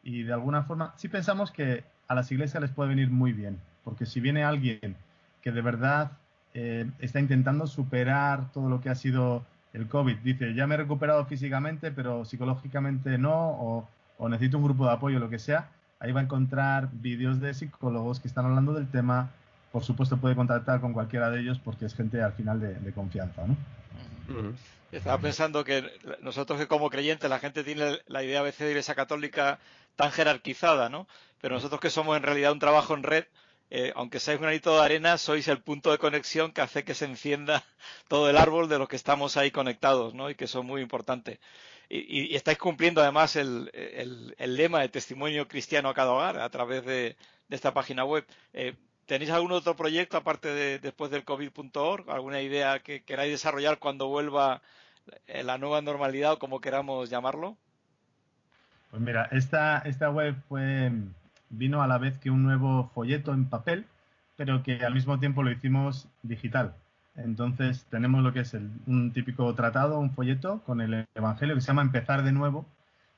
Y 0.02 0.22
de 0.22 0.32
alguna 0.32 0.62
forma, 0.62 0.94
sí 0.96 1.08
pensamos 1.08 1.50
que 1.50 1.84
a 2.08 2.14
las 2.14 2.30
iglesias 2.32 2.62
les 2.62 2.70
puede 2.70 2.90
venir 2.90 3.10
muy 3.10 3.32
bien, 3.32 3.60
porque 3.84 4.06
si 4.06 4.20
viene 4.20 4.44
alguien 4.44 4.96
que 5.42 5.52
de 5.52 5.60
verdad 5.60 6.12
eh, 6.54 6.88
está 7.00 7.20
intentando 7.20 7.66
superar 7.66 8.50
todo 8.52 8.68
lo 8.68 8.80
que 8.80 8.88
ha 8.88 8.94
sido 8.94 9.44
el 9.72 9.88
COVID, 9.88 10.18
dice, 10.18 10.54
ya 10.54 10.66
me 10.66 10.74
he 10.74 10.78
recuperado 10.78 11.24
físicamente, 11.26 11.90
pero 11.90 12.24
psicológicamente 12.24 13.18
no, 13.18 13.50
o, 13.50 13.88
o 14.18 14.28
necesito 14.28 14.58
un 14.58 14.64
grupo 14.64 14.86
de 14.86 14.92
apoyo, 14.92 15.18
lo 15.18 15.28
que 15.28 15.38
sea, 15.38 15.68
ahí 16.00 16.12
va 16.12 16.20
a 16.20 16.24
encontrar 16.24 16.88
vídeos 16.92 17.40
de 17.40 17.54
psicólogos 17.54 18.20
que 18.20 18.28
están 18.28 18.46
hablando 18.46 18.72
del 18.72 18.90
tema, 18.90 19.30
por 19.70 19.84
supuesto 19.84 20.16
puede 20.16 20.34
contactar 20.34 20.80
con 20.80 20.92
cualquiera 20.92 21.30
de 21.30 21.40
ellos 21.40 21.60
porque 21.62 21.84
es 21.84 21.94
gente 21.94 22.22
al 22.22 22.32
final 22.32 22.58
de, 22.60 22.92
confianza, 22.92 23.46
¿no? 23.46 23.56
Estaba 24.90 25.18
pensando 25.18 25.62
que 25.62 25.84
nosotros 26.22 26.58
que 26.58 26.66
como 26.66 26.90
creyentes 26.90 27.30
la 27.30 27.38
gente 27.38 27.62
tiene 27.62 28.00
la 28.06 28.24
idea 28.24 28.40
a 28.40 28.42
veces 28.42 28.60
de 28.60 28.70
iglesia 28.70 28.94
católica 28.94 29.60
tan 29.94 30.10
jerarquizada, 30.10 30.88
¿no? 30.88 31.06
Pero 31.40 31.54
nosotros 31.54 31.80
que 31.80 31.90
somos 31.90 32.16
en 32.16 32.22
realidad 32.22 32.52
un 32.52 32.58
trabajo 32.58 32.94
en 32.94 33.02
red, 33.02 33.24
eh, 33.70 33.92
aunque 33.94 34.18
seáis 34.18 34.40
un 34.40 34.46
anito 34.46 34.74
de 34.76 34.84
arena, 34.84 35.16
sois 35.16 35.46
el 35.46 35.60
punto 35.60 35.92
de 35.92 35.98
conexión 35.98 36.50
que 36.52 36.60
hace 36.60 36.82
que 36.82 36.94
se 36.94 37.04
encienda 37.04 37.62
todo 38.08 38.28
el 38.28 38.36
árbol 38.36 38.68
de 38.68 38.78
los 38.78 38.88
que 38.88 38.96
estamos 38.96 39.36
ahí 39.36 39.50
conectados, 39.50 40.14
¿no? 40.14 40.30
Y 40.30 40.34
que 40.34 40.48
son 40.48 40.66
muy 40.66 40.80
importantes. 40.80 41.38
Y, 41.92 42.36
estáis 42.36 42.56
cumpliendo 42.56 43.02
además 43.02 43.34
el, 43.34 43.70
lema 44.38 44.80
de 44.80 44.88
testimonio 44.88 45.48
cristiano 45.48 45.88
a 45.88 45.94
cada 45.94 46.12
hogar 46.12 46.38
a 46.38 46.48
través 46.48 46.84
de, 46.84 47.16
esta 47.50 47.74
página 47.74 48.04
web. 48.04 48.24
Eh, 48.52 48.74
¿Tenéis 49.06 49.30
algún 49.30 49.50
otro 49.50 49.74
proyecto 49.74 50.16
aparte 50.16 50.48
de 50.48 50.78
después 50.78 51.10
del 51.10 51.24
covid.org? 51.24 52.08
¿Alguna 52.08 52.40
idea 52.40 52.78
que 52.78 53.02
queráis 53.02 53.32
desarrollar 53.32 53.80
cuando 53.80 54.06
vuelva 54.06 54.62
la 55.26 55.58
nueva 55.58 55.82
normalidad 55.82 56.34
o 56.34 56.38
como 56.38 56.60
queramos 56.60 57.10
llamarlo? 57.10 57.56
Pues 58.90 59.02
mira, 59.02 59.28
esta, 59.32 59.78
esta 59.78 60.10
web 60.10 60.36
fue, 60.48 60.92
vino 61.48 61.82
a 61.82 61.86
la 61.86 61.98
vez 61.98 62.18
que 62.18 62.30
un 62.30 62.42
nuevo 62.42 62.90
folleto 62.94 63.32
en 63.32 63.48
papel, 63.48 63.86
pero 64.36 64.62
que 64.62 64.84
al 64.84 64.94
mismo 64.94 65.18
tiempo 65.18 65.42
lo 65.42 65.50
hicimos 65.50 66.08
digital. 66.22 66.74
Entonces 67.16 67.86
tenemos 67.90 68.22
lo 68.22 68.32
que 68.32 68.40
es 68.40 68.54
un 68.86 69.12
típico 69.12 69.54
tratado, 69.54 69.98
un 69.98 70.12
folleto 70.12 70.62
con 70.64 70.80
el 70.80 71.06
Evangelio 71.14 71.54
que 71.54 71.60
se 71.60 71.68
llama 71.68 71.82
Empezar 71.82 72.22
de 72.22 72.32
nuevo, 72.32 72.66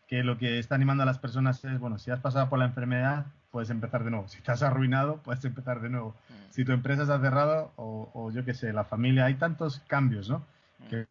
que 0.09 0.23
lo 0.23 0.39
que 0.39 0.59
está 0.59 0.75
animando 0.75 1.03
a 1.03 1.07
las 1.07 1.19
personas 1.19 1.65
es, 1.65 1.79
bueno, 1.79 1.99
si 1.99 2.11
has 2.11 2.21
pasado 2.21 2.49
por 2.49 2.59
la 2.59 2.67
enfermedad, 2.67 3.27
puedes 3.51 3.71
empezar 3.71 4.03
de 4.03 4.11
nuevo. 4.11 4.29
Si 4.29 4.39
estás 4.39 4.63
arruinado, 4.63 5.19
puedes 5.19 5.45
empezar 5.45 5.81
de 5.81 5.91
nuevo. 5.91 6.17
Mm. 6.29 6.51
Si 6.51 6.65
tu 6.65 6.73
empresa 6.73 7.07
se 7.07 7.13
ha 7.13 7.21
cerrado, 7.21 7.73
o, 7.77 8.31
yo 8.33 8.45
qué 8.45 8.55
sé, 8.55 8.73
la 8.73 8.85
familia, 8.85 9.27
hay 9.27 9.35
tantos 9.35 9.81
cambios, 9.87 10.29
¿no? 10.29 10.45
Mm. 10.79 10.89
Que 10.89 11.07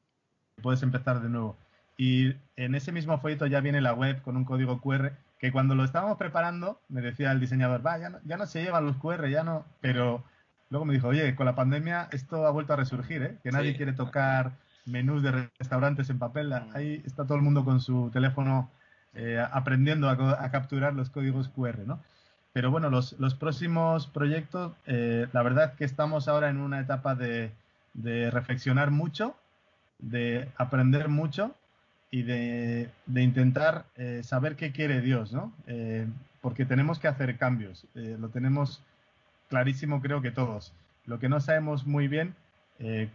puedes 0.61 0.83
empezar 0.83 1.21
de 1.21 1.29
nuevo. 1.29 1.55
Y 1.97 2.35
en 2.55 2.75
ese 2.75 2.91
mismo 2.91 3.19
folleto 3.19 3.45
ya 3.45 3.59
viene 3.61 3.79
la 3.79 3.93
web 3.93 4.21
con 4.21 4.35
un 4.37 4.43
código 4.43 4.81
QR 4.81 5.13
que 5.41 5.51
cuando 5.51 5.73
lo 5.73 5.83
estábamos 5.83 6.17
preparando, 6.17 6.79
me 6.87 7.01
decía 7.01 7.31
el 7.31 7.39
diseñador, 7.39 7.85
va, 7.85 7.97
ya 7.97 8.09
no, 8.09 8.19
ya 8.25 8.37
no 8.37 8.45
se 8.45 8.61
llevan 8.61 8.85
los 8.85 8.97
QR, 8.97 9.27
ya 9.27 9.43
no, 9.43 9.65
pero 9.81 10.23
luego 10.71 10.85
me 10.85 10.93
dijo, 10.93 11.09
oye, 11.09 11.35
con 11.35 11.45
la 11.45 11.53
pandemia 11.53 12.09
esto 12.11 12.47
ha 12.47 12.51
vuelto 12.51 12.73
a 12.73 12.77
resurgir, 12.77 13.21
¿eh? 13.21 13.37
que 13.43 13.51
nadie 13.51 13.75
quiere 13.75 13.93
tocar 13.93 14.53
menús 14.85 15.21
de 15.21 15.49
restaurantes 15.59 16.09
en 16.09 16.17
papel, 16.17 16.49
mm. 16.49 16.75
ahí 16.75 17.03
está 17.05 17.25
todo 17.25 17.35
el 17.35 17.43
mundo 17.43 17.63
con 17.63 17.79
su 17.79 18.09
teléfono 18.11 18.71
eh, 19.13 19.45
aprendiendo 19.51 20.09
a, 20.09 20.13
a, 20.43 20.49
capturar 20.49 20.93
los 20.93 21.11
códigos 21.11 21.49
QR, 21.49 21.79
¿no? 21.85 21.99
Pero 22.53 22.69
bueno, 22.69 22.89
los, 22.89 23.15
próximos 23.39 24.07
proyectos, 24.07 24.73
eh, 24.85 25.27
la 25.31 25.41
verdad 25.41 25.73
que 25.75 25.85
estamos 25.85 26.27
ahora 26.27 26.49
en 26.49 26.57
una 26.57 26.81
etapa 26.81 27.15
de, 27.15 27.51
reflexionar 27.93 28.91
mucho, 28.91 29.35
de 29.99 30.49
aprender 30.57 31.07
mucho 31.07 31.55
y 32.09 32.23
de, 32.23 32.89
intentar 33.15 33.85
eh, 33.95 34.21
saber 34.23 34.57
qué 34.57 34.73
quiere 34.73 34.99
Dios, 34.99 35.31
¿no? 35.31 35.53
Eh, 35.67 36.07
porque 36.41 36.65
tenemos 36.65 36.99
que 36.99 37.07
hacer 37.07 37.37
cambios. 37.37 37.85
lo 37.93 38.29
tenemos 38.29 38.81
clarísimo, 39.51 40.01
creo 40.01 40.23
que 40.23 40.31
todos. 40.31 40.73
Lo 41.05 41.19
que 41.19 41.29
no 41.29 41.39
sabemos 41.39 41.85
muy 41.85 42.07
bien 42.07 42.33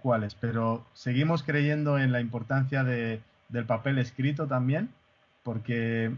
cuáles, 0.00 0.36
pero 0.36 0.86
seguimos 0.94 1.42
creyendo 1.42 1.98
en 1.98 2.12
la 2.12 2.20
importancia 2.20 2.84
del 2.84 3.64
papel 3.66 3.98
escrito 3.98 4.46
también, 4.46 4.90
porque 5.42 6.12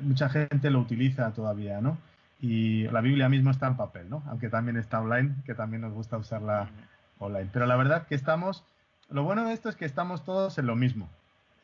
mucha 0.00 0.30
gente 0.30 0.70
lo 0.70 0.80
utiliza 0.80 1.30
todavía, 1.32 1.82
¿no? 1.82 1.98
y 2.40 2.88
la 2.88 3.00
Biblia 3.00 3.28
mismo 3.28 3.50
está 3.50 3.66
en 3.66 3.76
papel, 3.76 4.08
¿no? 4.08 4.22
Aunque 4.26 4.48
también 4.48 4.76
está 4.76 5.00
online, 5.00 5.34
que 5.44 5.54
también 5.54 5.82
nos 5.82 5.92
gusta 5.92 6.16
usarla 6.16 6.70
online. 7.18 7.50
Pero 7.52 7.66
la 7.66 7.76
verdad 7.76 8.06
que 8.06 8.14
estamos, 8.14 8.64
lo 9.10 9.24
bueno 9.24 9.46
de 9.46 9.52
esto 9.52 9.68
es 9.68 9.76
que 9.76 9.84
estamos 9.84 10.24
todos 10.24 10.56
en 10.58 10.66
lo 10.66 10.74
mismo. 10.74 11.08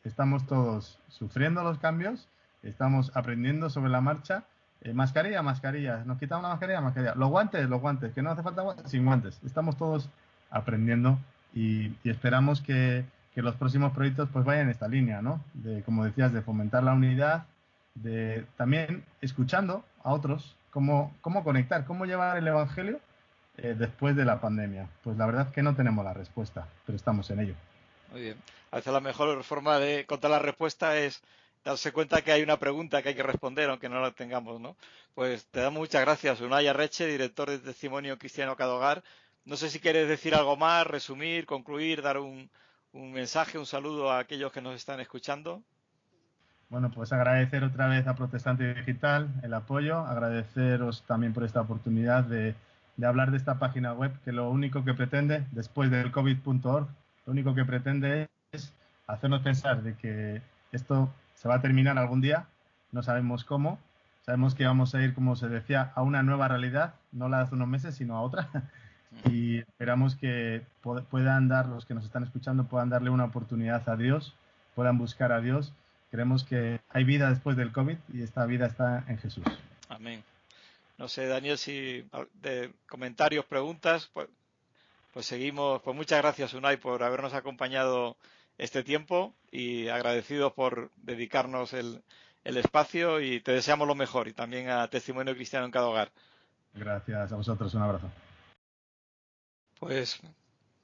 Estamos 0.03 0.45
todos 0.45 0.99
sufriendo 1.09 1.63
los 1.63 1.79
cambios, 1.79 2.27
estamos 2.61 3.11
aprendiendo 3.15 3.69
sobre 3.69 3.89
la 3.89 4.01
marcha. 4.01 4.43
Eh, 4.81 4.93
mascarilla, 4.93 5.41
mascarilla. 5.41 6.03
Nos 6.05 6.17
quitamos 6.19 6.43
la 6.43 6.49
mascarilla, 6.49 6.81
mascarilla. 6.81 7.15
Los 7.15 7.29
guantes, 7.29 7.67
los 7.69 7.81
guantes. 7.81 8.13
Que 8.13 8.21
no 8.21 8.31
hace 8.31 8.43
falta 8.43 8.61
guantes, 8.61 8.89
sin 8.89 9.05
guantes. 9.05 9.39
Estamos 9.45 9.77
todos 9.77 10.09
aprendiendo 10.49 11.17
y, 11.53 11.91
esperamos 12.03 12.61
que, 12.61 13.03
que, 13.33 13.41
los 13.41 13.55
próximos 13.55 13.91
proyectos 13.93 14.29
pues 14.31 14.45
vayan 14.45 14.63
en 14.63 14.69
esta 14.69 14.87
línea, 14.87 15.21
¿no? 15.21 15.43
De, 15.53 15.81
como 15.83 16.05
decías, 16.05 16.31
de 16.31 16.41
fomentar 16.41 16.83
la 16.83 16.93
unidad, 16.93 17.45
de 17.95 18.45
también 18.57 19.03
escuchando 19.21 19.83
a 20.03 20.13
otros, 20.13 20.55
cómo, 20.71 21.15
cómo 21.21 21.43
conectar, 21.43 21.85
cómo 21.85 22.05
llevar 22.05 22.37
el 22.37 22.47
Evangelio 22.47 22.99
eh, 23.57 23.75
después 23.77 24.15
de 24.15 24.25
la 24.25 24.39
pandemia. 24.39 24.87
Pues 25.03 25.17
la 25.17 25.25
verdad 25.25 25.51
que 25.51 25.63
no 25.63 25.75
tenemos 25.75 26.05
la 26.05 26.13
respuesta, 26.13 26.67
pero 26.85 26.95
estamos 26.95 27.29
en 27.31 27.39
ello. 27.39 27.55
Muy 28.11 28.21
bien. 28.21 28.37
A 28.71 28.77
veces 28.77 28.93
la 28.93 28.99
mejor 28.99 29.43
forma 29.43 29.79
de 29.79 30.05
contar 30.05 30.31
la 30.31 30.39
respuesta 30.39 30.97
es 30.97 31.21
darse 31.69 31.91
cuenta 31.91 32.21
que 32.21 32.31
hay 32.31 32.41
una 32.41 32.57
pregunta 32.57 33.01
que 33.01 33.09
hay 33.09 33.15
que 33.15 33.23
responder, 33.23 33.69
aunque 33.69 33.89
no 33.89 33.99
la 33.99 34.11
tengamos, 34.11 34.61
¿no? 34.61 34.77
Pues 35.13 35.47
te 35.47 35.59
damos 35.59 35.79
muchas 35.81 36.01
gracias, 36.01 36.39
Unai 36.39 36.67
Arreche, 36.67 37.05
director 37.05 37.49
de 37.49 37.59
Testimonio 37.59 38.17
Cristiano 38.17 38.55
Cadogar. 38.55 39.03
No 39.43 39.57
sé 39.57 39.69
si 39.69 39.79
quieres 39.79 40.07
decir 40.07 40.33
algo 40.33 40.55
más, 40.55 40.87
resumir, 40.87 41.45
concluir, 41.45 42.01
dar 42.01 42.19
un, 42.19 42.49
un 42.93 43.11
mensaje, 43.11 43.57
un 43.57 43.65
saludo 43.65 44.11
a 44.11 44.19
aquellos 44.19 44.51
que 44.51 44.61
nos 44.61 44.75
están 44.75 45.01
escuchando. 45.01 45.61
Bueno, 46.69 46.89
pues 46.89 47.11
agradecer 47.11 47.63
otra 47.63 47.87
vez 47.87 48.07
a 48.07 48.15
Protestante 48.15 48.73
Digital 48.73 49.29
el 49.43 49.53
apoyo, 49.53 49.99
agradeceros 49.99 51.03
también 51.03 51.33
por 51.33 51.43
esta 51.43 51.61
oportunidad 51.61 52.23
de, 52.23 52.55
hablar 53.05 53.31
de 53.31 53.37
esta 53.37 53.59
página 53.59 53.93
web 53.93 54.11
que 54.23 54.31
lo 54.31 54.49
único 54.49 54.85
que 54.85 54.93
pretende, 54.93 55.45
después 55.51 55.91
del 55.91 56.11
covid.org, 56.11 56.87
lo 57.25 57.31
único 57.31 57.53
que 57.55 57.65
pretende 57.65 58.29
es 58.51 58.73
hacernos 59.05 59.41
pensar 59.41 59.83
de 59.83 59.95
que 59.95 60.41
esto 60.71 61.13
se 61.37 61.47
va 61.47 61.55
a 61.55 61.61
terminar 61.61 61.97
algún 61.97 62.19
día, 62.21 62.47
no 62.91 63.01
sabemos 63.01 63.45
cómo, 63.45 63.79
sabemos 64.25 64.53
que 64.53 64.65
vamos 64.65 64.93
a 64.93 65.01
ir, 65.01 65.13
como 65.13 65.35
se 65.37 65.47
decía, 65.47 65.93
a 65.95 66.01
una 66.01 66.21
nueva 66.21 66.49
realidad, 66.49 66.95
no 67.13 67.29
la 67.29 67.37
de 67.37 67.43
hace 67.43 67.55
unos 67.55 67.69
meses, 67.69 67.95
sino 67.95 68.17
a 68.17 68.21
otra, 68.21 68.49
y 69.31 69.59
esperamos 69.59 70.15
que 70.15 70.63
puedan 71.09 71.47
dar, 71.47 71.67
los 71.67 71.85
que 71.85 71.93
nos 71.93 72.03
están 72.03 72.23
escuchando, 72.23 72.65
puedan 72.65 72.89
darle 72.89 73.09
una 73.09 73.23
oportunidad 73.23 73.87
a 73.87 73.95
Dios, 73.95 74.35
puedan 74.75 74.97
buscar 74.97 75.31
a 75.31 75.39
Dios 75.39 75.73
Creemos 76.09 76.45
que 76.45 76.79
hay 76.89 77.03
vida 77.03 77.29
después 77.29 77.57
del 77.57 77.71
COVID 77.71 77.97
y 78.13 78.23
esta 78.23 78.45
vida 78.45 78.67
está 78.67 79.03
en 79.07 79.17
Jesús. 79.17 79.43
Amén. 79.89 80.23
No 80.97 81.07
sé, 81.07 81.27
Daniel, 81.27 81.57
si 81.57 82.07
de 82.41 82.71
comentarios, 82.87 83.45
preguntas, 83.45 84.09
pues, 84.13 84.27
pues 85.13 85.25
seguimos. 85.25 85.81
Pues 85.81 85.95
muchas 85.95 86.21
gracias, 86.21 86.53
Unai, 86.53 86.77
por 86.77 87.03
habernos 87.03 87.33
acompañado 87.33 88.15
este 88.57 88.83
tiempo 88.83 89.35
y 89.51 89.87
agradecidos 89.87 90.53
por 90.53 90.91
dedicarnos 90.95 91.73
el, 91.73 92.03
el 92.43 92.57
espacio 92.57 93.19
y 93.21 93.39
te 93.41 93.51
deseamos 93.51 93.87
lo 93.87 93.95
mejor 93.95 94.27
y 94.27 94.33
también 94.33 94.69
a 94.69 94.87
Testimonio 94.89 95.35
Cristiano 95.35 95.65
en 95.65 95.71
cada 95.71 95.87
hogar. 95.87 96.11
Gracias 96.73 97.31
a 97.31 97.35
vosotros, 97.35 97.73
un 97.73 97.81
abrazo. 97.81 98.09
Pues 99.79 100.19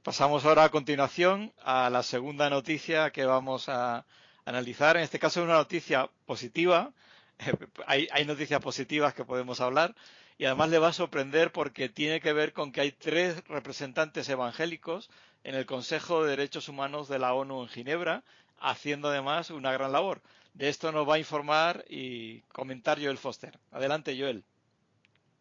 pasamos 0.04 0.46
ahora 0.46 0.66
a 0.66 0.70
continuación 0.70 1.54
a 1.64 1.90
la 1.90 2.04
segunda 2.04 2.50
noticia 2.50 3.12
que 3.12 3.26
vamos 3.26 3.70
a 3.70 4.06
analizar. 4.46 4.98
En 4.98 5.04
este 5.04 5.20
caso 5.20 5.40
es 5.40 5.46
una 5.46 5.56
noticia 5.56 6.10
positiva. 6.26 6.92
hay, 7.88 8.08
hay 8.12 8.26
noticias 8.26 8.62
positivas 8.62 9.14
que 9.14 9.26
podemos 9.26 9.62
hablar 9.62 9.96
y 10.38 10.46
además 10.46 10.70
le 10.70 10.80
va 10.80 10.90
a 10.90 10.94
sorprender 10.94 11.52
porque 11.52 11.90
tiene 11.90 12.20
que 12.20 12.34
ver 12.34 12.54
con 12.54 12.72
que 12.72 12.82
hay 12.82 12.92
tres 12.92 13.44
representantes 13.48 14.28
evangélicos 14.30 15.10
en 15.44 15.56
el 15.56 15.66
Consejo 15.66 16.24
de 16.24 16.32
Derechos 16.32 16.70
Humanos 16.70 17.08
de 17.08 17.20
la 17.20 17.34
ONU 17.34 17.64
en 17.64 17.68
Ginebra, 17.68 18.24
haciendo 18.60 19.10
además 19.10 19.50
una 19.50 19.72
gran 19.72 19.92
labor. 19.92 20.22
De 20.54 20.70
esto 20.70 20.92
nos 20.92 21.08
va 21.08 21.16
a 21.16 21.20
informar 21.20 21.84
y 21.90 22.42
comentar 22.54 23.02
Joel 23.02 23.18
Foster. 23.18 23.60
Adelante, 23.72 24.18
Joel. 24.18 24.44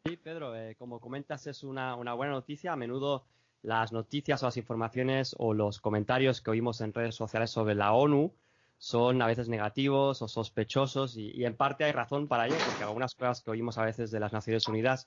Sí, 0.04 0.16
Pedro, 0.16 0.56
eh, 0.56 0.74
como 0.76 0.98
comentas, 0.98 1.46
es 1.46 1.62
una, 1.62 1.94
buena 1.94 2.32
noticia. 2.32 2.72
A 2.72 2.76
menudo 2.76 3.24
las 3.62 3.92
noticias 3.92 4.42
o 4.42 4.46
las 4.46 4.56
informaciones 4.56 5.36
o 5.38 5.54
los 5.54 5.80
comentarios 5.80 6.40
que 6.40 6.50
oímos 6.50 6.80
en 6.80 6.92
redes 6.92 7.14
sociales 7.14 7.50
sobre 7.50 7.76
la 7.76 7.92
ONU 7.92 8.32
son 8.78 9.22
a 9.22 9.28
veces 9.28 9.48
negativos 9.48 10.20
o 10.22 10.26
sospechosos 10.26 11.16
y, 11.16 11.44
en 11.44 11.54
parte 11.54 11.84
hay 11.84 11.92
razón 11.92 12.26
para 12.26 12.46
ello, 12.46 12.56
porque 12.66 12.82
algunas 12.82 13.14
cosas 13.14 13.42
que 13.42 13.52
oímos 13.52 13.78
a 13.78 13.84
veces 13.84 14.10
de 14.10 14.18
las 14.18 14.32
Naciones 14.32 14.66
Unidas 14.66 15.06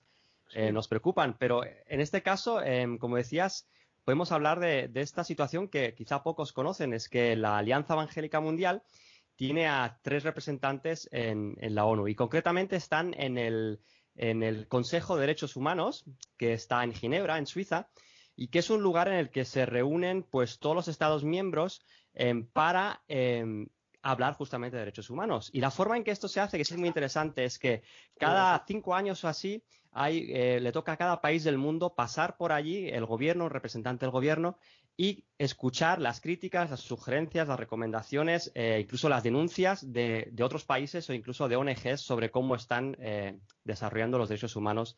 eh, 0.53 0.71
nos 0.71 0.87
preocupan. 0.87 1.35
Pero 1.37 1.63
en 1.65 1.99
este 1.99 2.21
caso, 2.21 2.61
em, 2.61 2.97
como 2.97 3.17
decías, 3.17 3.67
podemos 4.05 4.31
hablar 4.31 4.59
de, 4.59 4.89
esta 4.95 5.23
situación 5.23 5.67
que 5.67 5.93
quizá 5.93 6.23
pocos 6.23 6.53
conocen, 6.53 6.93
es 6.93 7.09
que 7.09 7.35
la 7.35 7.57
Alianza 7.57 7.95
Evangélica 7.95 8.39
Mundial 8.39 8.83
tiene 9.35 9.67
a 9.67 9.99
tres 10.01 10.23
representantes 10.23 11.09
en 11.11 11.57
la 11.59 11.83
ONU 11.83 12.07
y 12.07 12.15
concretamente 12.15 12.77
están 12.77 13.13
en 13.17 13.37
el 13.37 14.67
Consejo 14.69 15.15
de 15.15 15.21
Derechos 15.21 15.57
Humanos, 15.57 16.05
que 16.37 16.53
está 16.53 16.83
en 16.83 16.93
Ginebra, 16.93 17.37
en 17.37 17.47
Suiza, 17.47 17.89
y 18.35 18.49
que 18.49 18.59
es 18.59 18.69
un 18.69 18.81
lugar 18.81 19.07
en 19.07 19.15
el 19.15 19.29
que 19.29 19.45
se 19.45 19.65
reúnen 19.65 20.23
pues 20.23 20.59
todos 20.59 20.75
los 20.75 20.87
Estados 20.87 21.23
miembros 21.23 21.81
em, 22.13 22.45
para 22.45 23.01
em, 23.07 23.67
hablar 24.05 24.35
justamente 24.35 24.77
de 24.77 24.81
derechos 24.81 25.09
humanos. 25.09 25.49
Y 25.51 25.59
la 25.59 25.71
forma 25.71 25.97
en 25.97 26.03
que 26.03 26.11
esto 26.11 26.27
se 26.27 26.39
hace, 26.39 26.57
que 26.57 26.61
es 26.61 26.77
muy 26.77 26.87
interesante, 26.87 27.43
es 27.43 27.57
que 27.57 27.81
cada 28.19 28.63
cinco 28.67 28.93
años 28.93 29.23
o 29.23 29.27
así 29.27 29.63
hay, 29.91 30.31
eh, 30.31 30.59
le 30.61 30.71
toca 30.71 30.91
a 30.91 30.97
cada 30.97 31.21
país 31.21 31.43
del 31.43 31.57
mundo 31.57 31.95
pasar 31.95 32.37
por 32.37 32.51
allí, 32.51 32.87
el 32.87 33.05
gobierno, 33.05 33.45
un 33.45 33.49
representante 33.49 34.05
del 34.05 34.11
gobierno, 34.11 34.59
y 34.95 35.25
escuchar 35.39 35.99
las 35.99 36.21
críticas, 36.21 36.69
las 36.69 36.81
sugerencias, 36.81 37.47
las 37.47 37.59
recomendaciones, 37.59 38.51
eh, 38.53 38.77
incluso 38.79 39.09
las 39.09 39.23
denuncias 39.23 39.91
de, 39.91 40.31
otros 40.39 40.65
países 40.65 41.09
o 41.09 41.13
incluso 41.13 41.49
de 41.49 41.55
ONGs 41.55 41.99
sobre 41.99 42.29
cómo 42.29 42.55
están 42.55 42.95
eh, 42.99 43.39
desarrollando 43.63 44.19
los 44.19 44.29
derechos 44.29 44.55
humanos 44.55 44.97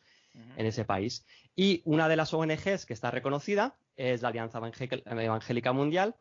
en 0.56 0.66
ese 0.66 0.84
país. 0.84 1.26
Y 1.56 1.82
una 1.84 2.08
de 2.08 2.14
las 2.14 2.32
ONGs 2.32 2.86
que 2.86 2.92
está 2.92 3.10
reconocida 3.10 3.76
es 3.96 4.22
la 4.22 4.28
Alianza 4.28 4.60
Evangélica 5.06 5.72
Mundial 5.72 6.14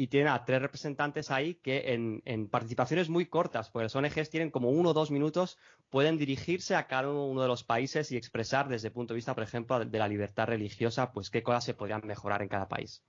y 0.00 0.06
tiene 0.06 0.30
a 0.30 0.44
tres 0.44 0.62
representantes 0.62 1.32
ahí 1.32 1.56
que 1.56 1.92
en, 1.92 2.48
participaciones 2.48 3.08
muy 3.08 3.26
cortas, 3.26 3.68
porque 3.68 3.82
las 3.82 3.96
ONGs 3.96 4.30
tienen 4.30 4.50
como 4.50 4.70
uno 4.70 4.90
o 4.90 4.94
dos 4.94 5.10
minutos, 5.10 5.58
pueden 5.90 6.16
dirigirse 6.16 6.76
a 6.76 6.86
cada 6.86 7.10
uno 7.10 7.42
de 7.42 7.48
los 7.48 7.64
países 7.64 8.12
y 8.12 8.16
expresar 8.16 8.68
desde 8.68 8.88
el 8.88 8.94
punto 8.94 9.12
de 9.12 9.16
vista, 9.16 9.34
por 9.34 9.42
ejemplo, 9.42 9.84
de 9.84 9.98
la 9.98 10.06
libertad 10.06 10.46
religiosa, 10.46 11.10
pues 11.12 11.30
qué 11.30 11.42
cosas 11.42 11.64
se 11.64 11.74
podrían 11.74 12.06
mejorar 12.06 12.42
en 12.42 12.48
cada 12.48 12.68
país. 12.68 13.02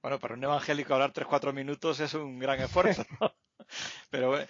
Bueno, 0.00 0.18
para 0.18 0.34
un 0.34 0.42
evangélico 0.42 0.94
hablar 0.94 1.12
tres, 1.12 1.28
cuatro 1.28 1.52
minutos 1.52 2.00
es 2.00 2.14
un 2.14 2.38
gran 2.38 2.58
esfuerzo. 2.58 3.04
Pero 4.10 4.40
eh, 4.40 4.48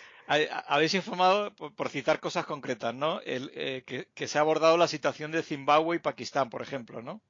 habéis 0.69 0.95
informado, 0.95 1.53
por, 1.55 1.89
citar 1.89 2.21
cosas 2.21 2.47
concretas, 2.47 2.95
¿no? 2.95 3.21
El, 3.23 3.51
eh, 3.55 3.83
que, 3.85 4.29
se 4.29 4.39
ha 4.39 4.43
abordado 4.43 4.77
la 4.77 4.89
situación 4.89 5.33
de 5.33 5.43
Zimbabue 5.43 5.97
y 5.97 5.99
Pakistán, 5.99 6.51
por 6.51 6.63
ejemplo, 6.63 7.03
¿no? 7.03 7.21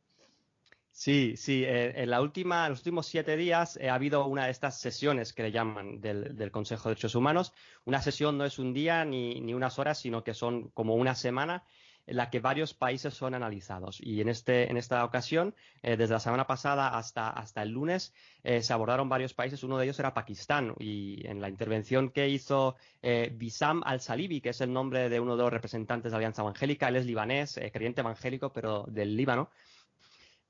Sí, 0.93 1.37
sí. 1.37 1.65
Eh, 1.65 2.03
en 2.03 2.11
la 2.11 2.21
última, 2.21 2.69
los 2.69 2.81
últimos 2.81 3.07
siete 3.07 3.37
días 3.37 3.79
ha 3.83 3.95
habido 3.95 4.27
una 4.27 4.45
de 4.45 4.51
estas 4.51 4.79
sesiones 4.79 5.33
que 5.33 5.43
le 5.43 5.51
llaman 5.51 6.01
del, 6.01 6.51
Consejo 6.53 6.89
de 6.89 6.95
Derechos 6.95 7.15
Humanos. 7.15 7.53
Una 7.85 8.01
sesión 8.03 8.39
no 8.39 8.45
es 8.45 8.59
un 8.59 8.73
día 8.73 9.05
ni, 9.05 9.41
ni 9.41 9.55
unas 9.55 9.79
horas, 9.79 9.99
sino 9.99 10.23
que 10.23 10.35
son 10.35 10.69
como 10.69 10.95
una 10.95 11.15
semana 11.15 11.65
en 12.07 12.17
la 12.17 12.31
que 12.31 12.41
varios 12.41 12.75
países 12.75 13.15
son 13.15 13.35
analizados. 13.35 14.01
Y 14.01 14.21
en, 14.21 14.29
este, 14.29 14.71
en 14.71 14.77
esta 14.77 15.05
ocasión, 15.05 15.55
eh, 15.83 15.97
desde 15.97 16.15
la 16.15 16.21
semana 16.21 16.47
pasada 16.47 16.97
hasta, 16.97 17.31
hasta 17.31 17.63
el 17.63 17.71
lunes, 17.71 18.13
eh, 18.43 18.63
se 18.63 18.73
abordaron 18.73 19.09
varios 19.09 19.35
países. 19.35 19.63
Uno 19.63 19.79
de 19.79 19.85
ellos 19.85 19.99
era 19.99 20.15
Pakistán. 20.15 20.75
Y 20.79 21.27
en 21.27 21.41
la 21.41 21.49
intervención 21.49 22.11
que 22.11 22.29
hizo 22.29 22.77
eh, 23.03 23.31
Bisam 23.35 23.83
al-Salibi, 23.85 24.41
que 24.41 24.51
es 24.51 24.61
el 24.61 24.73
nombre 24.73 25.09
de 25.09 25.21
uno 25.21 25.37
de 25.37 25.43
los 25.43 25.53
representantes 25.53 26.11
de 26.11 26.11
la 26.11 26.19
Alianza 26.19 26.43
Evangélica, 26.43 26.89
él 26.89 26.97
es 26.97 27.07
libanés, 27.07 27.61
creyente 27.73 28.01
evangélico, 28.01 28.53
pero 28.53 28.85
del 28.89 29.17
Líbano. 29.17 29.51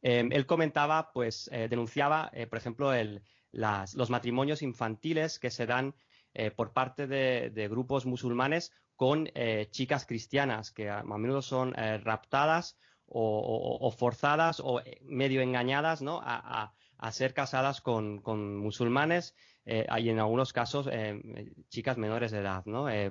Él 0.03 0.47
comentaba, 0.47 1.13
pues, 1.13 1.49
denunciaba, 1.53 2.31
por 2.51 2.59
ejemplo, 2.59 2.93
el, 2.93 3.23
los 3.53 4.11
matrimonios 4.11 4.63
infantiles 4.63 5.39
que 5.39 5.51
se 5.51 5.67
dan 5.67 5.95
por 6.57 6.73
parte 6.73 7.07
de, 7.07 7.69
grupos 7.69 8.05
musulmanes 8.05 8.73
con 9.03 9.29
eh, 9.35 9.67
chicas 9.73 10.07
cristianas 10.07 10.71
que 10.71 10.89
a, 10.89 11.03
menudo 11.03 11.43
son 11.43 11.75
eh, 11.77 11.99
raptadas 11.99 12.79
o, 13.07 13.93
forzadas 13.99 14.61
o 14.61 14.81
eh, 14.81 15.01
medio 15.03 15.43
engañadas 15.43 16.03
¿no? 16.03 16.21
a, 16.23 16.73
ser 17.11 17.35
casadas 17.35 17.81
con, 17.81 18.23
musulmanes 18.59 19.35
y 19.67 20.09
en 20.09 20.21
algunos 20.21 20.53
casos 20.53 20.89
chicas 21.69 21.99
menores 21.99 22.31
de 22.31 22.39
edad, 22.39 22.65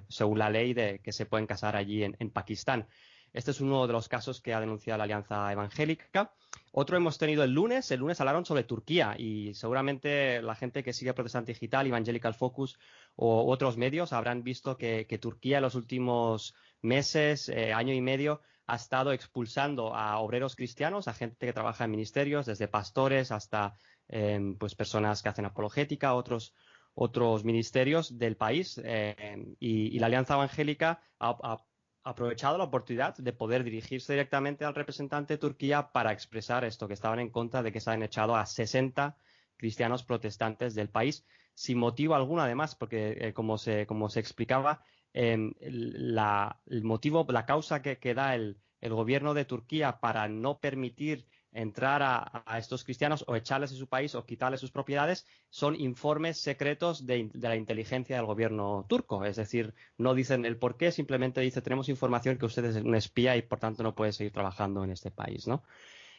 según 0.08 0.40
la 0.40 0.50
ley 0.50 0.74
de 0.74 1.00
que 1.00 1.12
se 1.12 1.26
pueden 1.26 1.46
casar 1.46 1.76
allí 1.76 2.04
en 2.04 2.30
Pakistán. 2.32 2.88
Este 3.34 3.52
es 3.52 3.62
uno 3.62 3.88
de 3.88 3.94
los 3.94 4.10
casos 4.10 4.42
que 4.42 4.54
ha 4.54 4.60
denunciado 4.60 4.98
la 4.98 5.06
Alianza 5.06 5.52
Evangélica. 5.52 6.34
Otro 6.74 6.98
hemos 6.98 7.18
tenido 7.18 7.44
el 7.44 7.52
lunes. 7.52 7.90
El 7.92 8.02
lunes 8.02 8.20
hablaron 8.20 8.46
sobre 8.46 8.64
Turquía 8.64 9.16
y 9.18 9.54
seguramente 9.54 10.42
la 10.42 10.56
gente 10.56 10.84
que 10.84 10.94
sigue 10.94 11.14
Protestante 11.14 11.54
Digital, 11.54 11.88
Evangelical 11.88 12.34
Focus 12.34 12.78
o 13.16 13.50
otros 13.52 13.78
medios 13.78 14.14
habrán 14.14 14.44
visto 14.44 14.78
que, 14.78 15.06
Turquía 15.22 15.58
en 15.58 15.64
los 15.64 15.76
últimos 15.76 16.56
meses, 16.82 17.48
eh, 17.50 17.74
año 17.74 17.94
y 17.94 18.02
medio, 18.02 18.42
ha 18.68 18.76
estado 18.76 19.12
expulsando 19.12 19.96
a 19.96 20.18
obreros 20.20 20.56
cristianos, 20.56 21.08
a 21.08 21.14
gente 21.14 21.46
que 21.46 21.54
trabaja 21.54 21.86
en 21.86 21.92
ministerios, 21.92 22.46
desde 22.46 22.68
pastores 22.68 23.32
hasta 23.32 23.76
em, 24.08 24.56
pues 24.58 24.76
personas 24.76 25.22
que 25.22 25.30
hacen 25.30 25.46
apologética, 25.46 26.14
otros 26.14 26.54
otros 26.94 27.46
ministerios 27.46 28.18
del 28.18 28.36
país 28.36 28.80
em, 28.84 29.56
y, 29.60 29.98
la 30.00 30.08
Alianza 30.08 30.34
Evangélica 30.34 31.02
ha, 31.20 31.58
aprovechado 32.04 32.58
la 32.58 32.64
oportunidad 32.66 33.16
de 33.18 33.34
poder 33.34 33.64
dirigirse 33.64 34.14
directamente 34.14 34.66
al 34.66 34.76
representante 34.76 35.36
de 35.36 35.38
Turquía 35.38 35.92
para 35.92 36.12
expresar 36.12 36.64
esto, 36.64 36.88
que 36.88 36.94
estaban 36.94 37.20
en 37.20 37.30
contra 37.30 37.62
de 37.62 37.72
que 37.72 37.80
se 37.80 37.92
han 37.92 38.04
echado 38.04 38.36
a 38.36 38.46
60 38.46 39.16
cristianos 39.58 40.04
protestantes 40.04 40.74
del 40.74 40.90
país, 40.90 41.24
sin 41.54 41.78
motivo 41.78 42.16
alguno 42.16 42.42
además, 42.42 42.76
porque 42.76 43.18
eh, 43.20 43.34
como, 43.34 43.58
se, 43.58 43.86
como 43.86 44.10
se 44.10 44.20
explicaba, 44.20 44.84
em, 45.14 45.54
la, 45.60 46.60
el 46.66 46.84
motivo, 46.84 47.26
la 47.30 47.46
causa 47.46 47.82
que, 47.82 48.14
da 48.16 48.36
el, 48.36 48.58
gobierno 48.82 49.36
de 49.36 49.46
Turquía 49.46 50.00
para 50.00 50.28
no 50.28 50.60
permitir 50.60 51.28
entrar 51.54 52.02
a, 52.04 52.58
estos 52.58 52.84
cristianos 52.84 53.26
o 53.28 53.36
echarles 53.36 53.72
de 53.72 53.78
su 53.78 53.88
país 53.88 54.16
o 54.16 54.26
quitarles 54.26 54.60
sus 54.60 54.72
propiedades 54.72 55.26
son 55.50 55.80
informes 55.80 56.38
secretos 56.38 57.06
de, 57.06 57.30
la 57.34 57.56
inteligencia 57.56 58.16
del 58.16 58.26
gobierno 58.26 58.86
turco. 58.88 59.26
Es 59.26 59.36
decir, 59.36 59.74
no 59.98 60.14
dicen 60.14 60.46
el 60.46 60.58
por 60.58 60.78
qué, 60.78 60.92
simplemente 60.92 61.42
dice 61.42 61.62
tenemos 61.62 61.90
información 61.90 62.38
que 62.38 62.46
usted 62.46 62.66
es 62.66 62.76
un 62.78 62.96
espía 62.96 63.36
y 63.36 63.42
por 63.42 63.60
tanto 63.60 63.84
no 63.84 63.96
puede 63.96 64.14
seguir 64.14 64.32
trabajando 64.32 64.84
en 64.84 64.92
este 64.92 65.12
país, 65.12 65.48
¿no? 65.48 65.64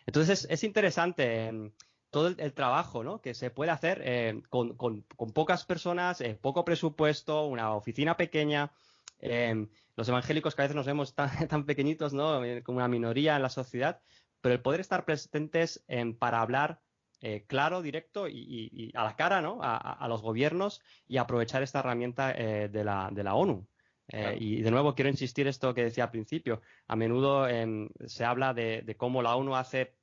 Entonces 0.06 0.46
es, 0.50 0.64
interesante 0.64 1.46
em, 1.46 1.72
todo 2.10 2.28
el, 2.28 2.52
trabajo 2.52 3.04
¿no? 3.04 3.20
que 3.20 3.34
se 3.34 3.50
puede 3.50 3.70
hacer 3.70 4.02
em, 4.04 4.42
con, 4.42 5.04
pocas 5.32 5.64
personas, 5.64 6.20
eh, 6.20 6.38
poco 6.40 6.64
presupuesto, 6.64 7.46
una 7.46 7.74
oficina 7.74 8.16
pequeña. 8.16 8.72
Em, 9.20 9.68
los 9.94 10.08
evangélicos 10.08 10.54
que 10.54 10.62
a 10.62 10.64
veces 10.64 10.74
nos 10.74 10.86
vemos 10.86 11.14
tan, 11.14 11.30
tan 11.48 11.64
pequeñitos, 11.64 12.12
¿no? 12.12 12.40
Como 12.64 12.78
una 12.78 12.88
minoría 12.88 13.36
en 13.36 13.42
la 13.42 13.48
sociedad, 13.48 14.00
pero 14.42 14.54
el 14.54 14.60
poder 14.60 14.80
estar 14.80 15.06
presentes 15.06 15.82
para 16.18 16.42
hablar 16.42 16.82
eh, 17.24 17.44
claro, 17.46 17.82
directo 17.82 18.26
y, 18.28 18.90
a 18.96 19.04
la 19.04 19.14
cara 19.14 19.40
¿no? 19.40 19.60
a, 19.62 20.06
los 20.08 20.22
gobiernos 20.22 20.82
y 21.06 21.18
aprovechar 21.18 21.62
esta 21.62 21.78
herramienta 21.78 22.32
eh, 22.32 22.68
de, 22.68 22.82
la, 22.82 23.10
de, 23.12 23.22
la, 23.22 23.34
ONU. 23.34 23.64
Eh, 24.08 24.36
y 24.40 24.60
de 24.60 24.70
nuevo 24.72 24.96
quiero 24.96 25.08
insistir 25.08 25.46
esto 25.46 25.72
que 25.72 25.84
decía 25.84 26.04
al 26.04 26.10
principio. 26.10 26.62
A 26.88 26.96
menudo 26.96 27.46
em, 27.46 27.88
se 28.06 28.24
habla 28.24 28.52
de, 28.54 28.96
cómo 28.98 29.22
la 29.22 29.36
ONU 29.36 29.54
hace 29.54 29.94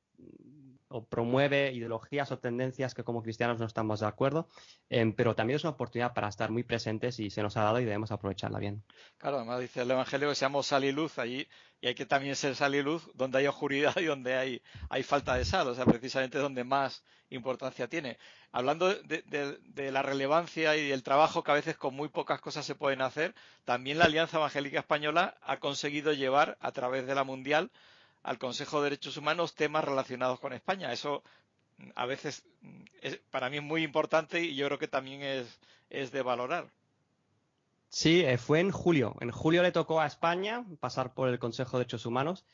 o 0.89 1.05
promueve 1.05 1.71
ideologías 1.71 2.31
o 2.31 2.39
tendencias 2.39 2.93
que 2.93 3.03
como 3.03 3.23
cristianos 3.23 3.59
no 3.59 3.65
estamos 3.65 3.99
de 3.99 4.07
acuerdo, 4.07 4.47
em, 4.89 5.13
pero 5.13 5.35
también 5.35 5.55
es 5.57 5.63
una 5.63 5.71
oportunidad 5.71 6.13
para 6.13 6.27
estar 6.27 6.51
muy 6.51 6.63
presentes 6.63 7.19
y 7.19 7.29
se 7.29 7.41
nos 7.41 7.57
ha 7.57 7.63
dado 7.63 7.79
y 7.79 7.85
debemos 7.85 8.11
aprovecharla 8.11 8.59
bien. 8.59 8.83
Claro, 9.17 9.37
además 9.37 9.59
dice 9.59 9.81
el 9.81 9.91
Evangelio 9.91 10.29
que 10.29 10.35
seamos 10.35 10.67
sal 10.67 10.83
y 10.83 10.91
luz 10.91 11.19
allí 11.19 11.47
y 11.81 11.87
hay 11.87 11.95
que 11.95 12.05
también 12.05 12.35
ser 12.35 12.55
sal 12.55 12.75
y 12.75 12.81
luz 12.81 13.09
donde 13.13 13.37
hay 13.37 13.47
oscuridad 13.47 13.95
y 13.97 14.05
donde 14.05 14.35
hay, 14.35 14.61
hay 14.89 15.03
falta 15.03 15.35
de 15.35 15.45
sal, 15.45 15.67
o 15.67 15.75
sea, 15.75 15.85
precisamente 15.85 16.39
donde 16.39 16.63
más 16.63 17.03
importancia 17.29 17.87
tiene. 17.87 18.17
Hablando 18.51 18.93
de, 18.95 19.91
la 19.91 20.01
relevancia 20.01 20.75
y 20.75 20.91
el 20.91 21.03
trabajo 21.03 21.43
que 21.43 21.51
a 21.51 21.55
veces 21.55 21.77
con 21.77 21.93
muy 21.93 22.09
pocas 22.09 22.41
cosas 22.41 22.65
se 22.65 22.75
pueden 22.75 23.01
hacer, 23.01 23.35
también 23.63 23.99
la 23.99 24.05
Alianza 24.05 24.37
Evangélica 24.37 24.79
Española 24.79 25.37
ha 25.41 25.57
conseguido 25.57 26.13
llevar 26.13 26.57
a 26.59 26.71
través 26.71 27.05
de 27.05 27.15
la 27.15 27.23
Mundial 27.23 27.71
al 28.29 28.37
Consejo 28.37 28.77
de 28.77 28.91
Derechos 28.91 29.17
Humanos 29.17 29.55
temas 29.55 29.83
relacionados 29.83 30.39
con 30.39 30.53
España. 30.53 30.93
Eso 30.93 31.23
a 31.95 32.05
veces 32.05 32.45
para 33.31 33.49
mí 33.49 33.57
es 33.57 33.63
muy 33.63 33.81
importante 33.81 34.39
y 34.43 34.55
yo 34.55 34.67
creo 34.67 34.77
que 34.77 34.87
también 34.87 35.23
es, 35.23 36.11
de 36.11 36.21
valorar. 36.21 36.69
Sí, 37.87 38.21
eh, 38.21 38.37
fue 38.37 38.59
en 38.59 38.69
julio. 38.69 39.15
En 39.19 39.31
julio 39.31 39.63
le 39.63 39.71
tocó 39.71 39.99
a 39.99 40.05
España 40.05 40.63
pasar 40.79 41.15
por 41.15 41.27
el 41.27 41.39
Consejo 41.39 41.77
de 41.77 41.85
Derechos 41.85 42.05
Humanos 42.05 42.45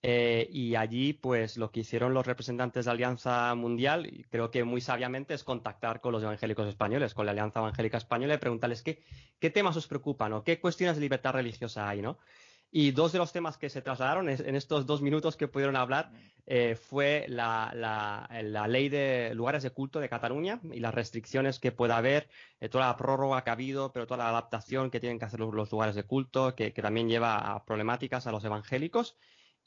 eh, 0.00 0.48
y 0.52 0.76
allí, 0.76 1.12
pues, 1.12 1.56
lo 1.56 1.72
que 1.72 1.80
hicieron 1.80 2.14
los 2.14 2.24
representantes 2.24 2.84
de 2.84 2.90
Alianza 2.92 3.52
Mundial, 3.56 4.08
creo 4.30 4.52
que 4.52 4.62
muy 4.62 4.80
sabiamente, 4.80 5.34
es 5.34 5.42
contactar 5.42 6.00
con 6.00 6.12
los 6.12 6.22
evangélicos 6.22 6.68
españoles, 6.68 7.14
con 7.14 7.26
la 7.26 7.32
Alianza 7.32 7.58
Evangélica 7.58 7.96
Española, 7.96 8.34
y 8.34 8.38
preguntarles 8.38 8.82
qué, 8.82 9.02
qué 9.40 9.50
temas 9.50 9.76
os 9.76 9.88
preocupan 9.88 10.34
o 10.34 10.44
qué 10.44 10.60
cuestiones 10.60 10.94
de 10.94 11.02
libertad 11.02 11.32
religiosa 11.32 11.88
hay, 11.88 12.00
¿no? 12.00 12.18
Y 12.70 12.90
dos 12.90 13.12
de 13.12 13.18
los 13.18 13.32
temas 13.32 13.56
que 13.56 13.70
se 13.70 13.80
trasladaron 13.80 14.28
en 14.28 14.54
estos 14.54 14.86
dos 14.86 15.00
minutos 15.00 15.36
que 15.36 15.48
pudieron 15.48 15.76
hablar 15.76 16.10
eh, 16.48 16.76
fue 16.76 17.26
la, 17.28 17.72
la, 17.74 18.68
ley 18.68 18.88
de 18.88 19.34
lugares 19.34 19.62
de 19.62 19.70
culto 19.70 19.98
de 19.98 20.08
Cataluña 20.08 20.60
y 20.72 20.78
las 20.80 20.94
restricciones 20.94 21.58
que 21.58 21.72
pueda 21.72 21.96
haber, 21.96 22.28
eh, 22.60 22.68
toda 22.68 22.86
la 22.86 22.96
prórroga 22.96 23.42
que 23.42 23.50
ha 23.50 23.54
habido, 23.54 23.92
pero 23.92 24.06
toda 24.06 24.18
la 24.18 24.28
adaptación 24.28 24.90
que 24.90 25.00
tienen 25.00 25.18
que 25.18 25.24
hacer 25.24 25.40
los, 25.40 25.70
lugares 25.70 25.94
de 25.94 26.04
culto, 26.04 26.54
que, 26.54 26.72
que, 26.72 26.82
también 26.82 27.08
lleva 27.08 27.38
a 27.38 27.64
problemáticas 27.64 28.26
a 28.26 28.32
los 28.32 28.44
evangélicos. 28.44 29.16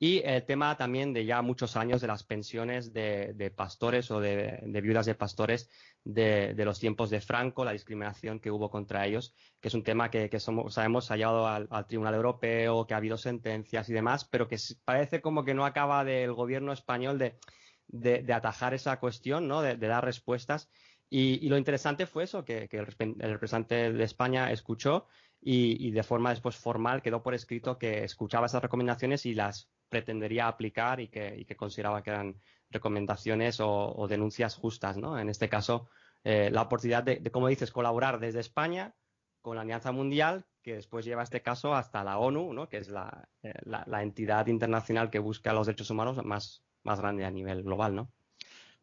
Y 0.02 0.22
el 0.24 0.46
tema 0.46 0.78
también 0.78 1.12
de 1.14 1.26
ya 1.26 1.42
muchos 1.42 1.76
años 1.76 2.00
de 2.00 2.08
las 2.08 2.24
pensiones 2.24 2.94
de, 2.94 3.54
pastores 3.56 4.10
o 4.12 4.22
de, 4.22 4.62
viudas 4.82 5.06
de 5.06 5.14
pastores 5.14 5.70
de, 6.04 6.54
los 6.66 6.80
tiempos 6.80 7.10
de 7.10 7.22
Franco, 7.22 7.66
la 7.66 7.72
discriminación 7.72 8.40
que 8.40 8.52
hubo 8.52 8.70
contra 8.70 9.06
ellos, 9.06 9.34
que 9.60 9.68
es 9.68 9.74
un 9.74 9.84
tema 9.84 10.10
que, 10.10 10.30
sabemos 10.40 11.12
ha 11.12 11.16
llegado 11.16 11.48
al, 11.48 11.68
Tribunal 11.88 12.16
Europeo, 12.16 12.86
que 12.88 12.94
ha 12.94 12.98
habido 12.98 13.18
sentencias 13.18 13.90
y 13.90 13.94
demás, 13.94 14.26
pero 14.26 14.48
que 14.48 14.58
parece 14.86 15.22
como 15.22 15.44
que 15.44 15.54
no 15.54 15.66
acaba 15.66 16.04
del 16.04 16.34
gobierno 16.34 16.74
español 16.74 17.18
de, 17.18 18.34
atajar 18.34 18.74
esa 18.74 19.00
cuestión, 19.00 19.48
¿no? 19.48 19.62
de, 19.62 19.78
dar 19.78 20.04
respuestas. 20.04 20.70
Y, 21.10 21.48
lo 21.50 21.58
interesante 21.58 22.06
fue 22.06 22.24
eso, 22.24 22.46
que, 22.46 22.70
el, 22.72 22.86
representante 22.86 23.92
de 23.92 24.04
España 24.04 24.52
escuchó 24.52 25.08
y, 25.42 25.92
de 25.92 26.04
forma 26.04 26.32
después 26.32 26.56
formal 26.56 27.02
quedó 27.02 27.24
por 27.24 27.34
escrito 27.34 27.78
que 27.78 28.04
escuchaba 28.04 28.48
esas 28.48 28.62
recomendaciones 28.62 29.26
y 29.26 29.34
las 29.34 29.70
pretendería 29.90 30.48
aplicar 30.48 31.00
y 31.00 31.08
que, 31.08 31.46
consideraba 31.58 32.04
que 32.04 32.12
eran 32.12 32.36
recomendaciones 32.70 33.58
o, 33.60 34.08
denuncias 34.10 34.56
justas, 34.56 34.98
¿no? 34.98 35.20
En 35.20 35.30
este 35.30 35.50
caso, 35.50 35.90
eh, 36.24 36.50
la 36.52 36.64
oportunidad 36.64 37.04
de, 37.04 37.22
como 37.32 37.48
dices, 37.48 37.72
colaborar 37.72 38.20
desde 38.20 38.40
España 38.40 38.94
con 39.42 39.56
la 39.56 39.62
Alianza 39.62 39.92
Mundial, 39.92 40.46
que 40.62 40.76
después 40.76 41.06
lleva 41.06 41.24
este 41.24 41.42
caso 41.42 41.74
hasta 41.74 42.04
la 42.04 42.18
ONU, 42.18 42.54
¿no? 42.54 42.68
que 42.68 42.78
es 42.78 42.90
eh, 42.90 43.54
la, 43.64 44.04
entidad 44.04 44.48
internacional 44.48 45.10
que 45.10 45.20
busca 45.20 45.54
los 45.54 45.68
derechos 45.68 45.90
humanos 45.90 46.24
más, 46.26 46.62
más 46.84 47.00
grande 47.00 47.26
a 47.26 47.32
nivel 47.32 47.64
global, 47.64 47.96
¿no? 47.96 48.12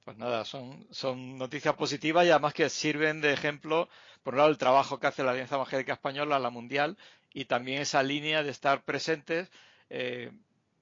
Pues 0.05 0.17
nada, 0.19 0.45
son, 0.45 0.87
son 0.91 1.37
noticias 1.37 1.75
positivas 1.75 2.25
y 2.25 2.31
además 2.31 2.55
que 2.55 2.69
sirven 2.71 3.21
de 3.21 3.33
ejemplo, 3.33 3.89
por 4.23 4.35
un 4.35 4.39
lado, 4.39 4.51
el 4.51 4.59
trabajo 4.59 5.01
que 5.01 5.09
hace 5.09 5.25
la 5.25 5.33
Alianza 5.33 5.57
Evangélica 5.57 5.95
Española, 5.95 6.39
la 6.39 6.51
Mundial, 6.51 6.97
y 7.35 7.47
también 7.47 7.83
esa 7.83 8.05
línea 8.05 8.45
de 8.45 8.51
estar 8.51 8.85
presentes 8.85 9.51
eh, 9.91 10.31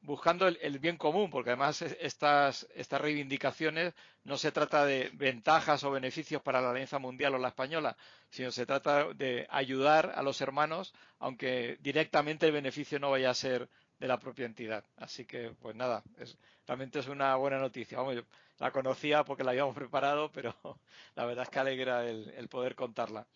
buscando 0.05 0.47
el, 0.47 0.79
bien 0.79 0.97
común, 0.97 1.31
porque 1.31 1.51
además 1.51 1.81
estas, 1.83 2.67
estas 2.75 3.01
reivindicaciones 3.01 3.95
no 4.25 4.37
se 4.37 4.53
trata 4.53 4.85
de 4.85 5.11
ventajas 5.15 5.83
o 5.85 5.91
beneficios 5.91 6.43
para 6.43 6.61
la 6.61 6.71
Alianza 6.71 6.99
Mundial 6.99 7.35
o 7.35 7.39
la 7.39 7.49
española, 7.49 7.97
sino 8.31 8.51
se 8.51 8.67
trata 8.67 9.13
de 9.15 9.47
ayudar 9.51 10.13
a 10.15 10.23
los 10.23 10.41
hermanos, 10.41 10.95
aunque 11.19 11.79
directamente 11.81 12.47
el 12.47 12.53
beneficio 12.53 12.99
no 12.99 13.11
vaya 13.11 13.31
a 13.31 13.35
ser 13.35 13.69
de 13.99 14.09
la 14.09 14.19
propia 14.19 14.45
entidad. 14.47 14.85
Así 14.97 15.25
que, 15.25 15.55
pues 15.61 15.75
nada, 15.75 16.03
es, 16.19 16.37
realmente 16.67 16.99
es 16.99 17.09
una 17.09 17.35
buena 17.37 17.59
noticia. 17.59 17.99
Vamos, 17.99 18.17
yo 18.17 18.23
la 18.59 18.71
conocía 18.71 19.25
porque 19.25 19.45
la 19.45 19.53
habíamos 19.53 19.75
preparado, 19.75 20.31
pero 20.33 20.55
la 21.17 21.25
verdad 21.25 21.45
es 21.45 21.51
que 21.51 21.59
alegra 21.59 22.07
el, 22.07 22.29
el 22.37 22.49
poder 22.49 22.75
contarla. 22.75 23.27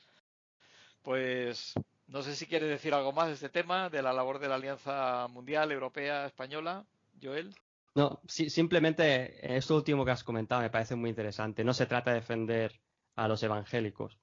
Pues 1.03 1.73
no 2.09 2.23
sé 2.23 2.35
si 2.35 2.47
quieres 2.47 2.69
decir 2.71 2.95
algo 2.95 3.13
más 3.13 3.29
de 3.29 3.35
este 3.35 3.51
tema, 3.51 3.91
de 3.91 4.03
la 4.03 4.13
labor 4.13 4.39
de 4.39 4.49
la 4.49 4.57
Alianza 4.57 5.29
Mundial 5.29 5.71
Europea 5.71 6.27
Española, 6.27 6.87
Joel. 7.23 7.55
No, 7.95 8.21
simplemente 8.27 9.57
esto 9.57 9.77
último 9.77 10.05
que 10.05 10.13
has 10.13 10.25
comentado 10.25 10.63
me 10.63 10.71
parece 10.71 10.95
muy 10.95 11.11
interesante. 11.11 11.65
No 11.65 11.75
se 11.75 11.87
trata 11.87 12.11
de 12.11 12.21
defender 12.21 12.81
a 13.17 13.29
los 13.29 13.43
evangélicos, 13.43 14.19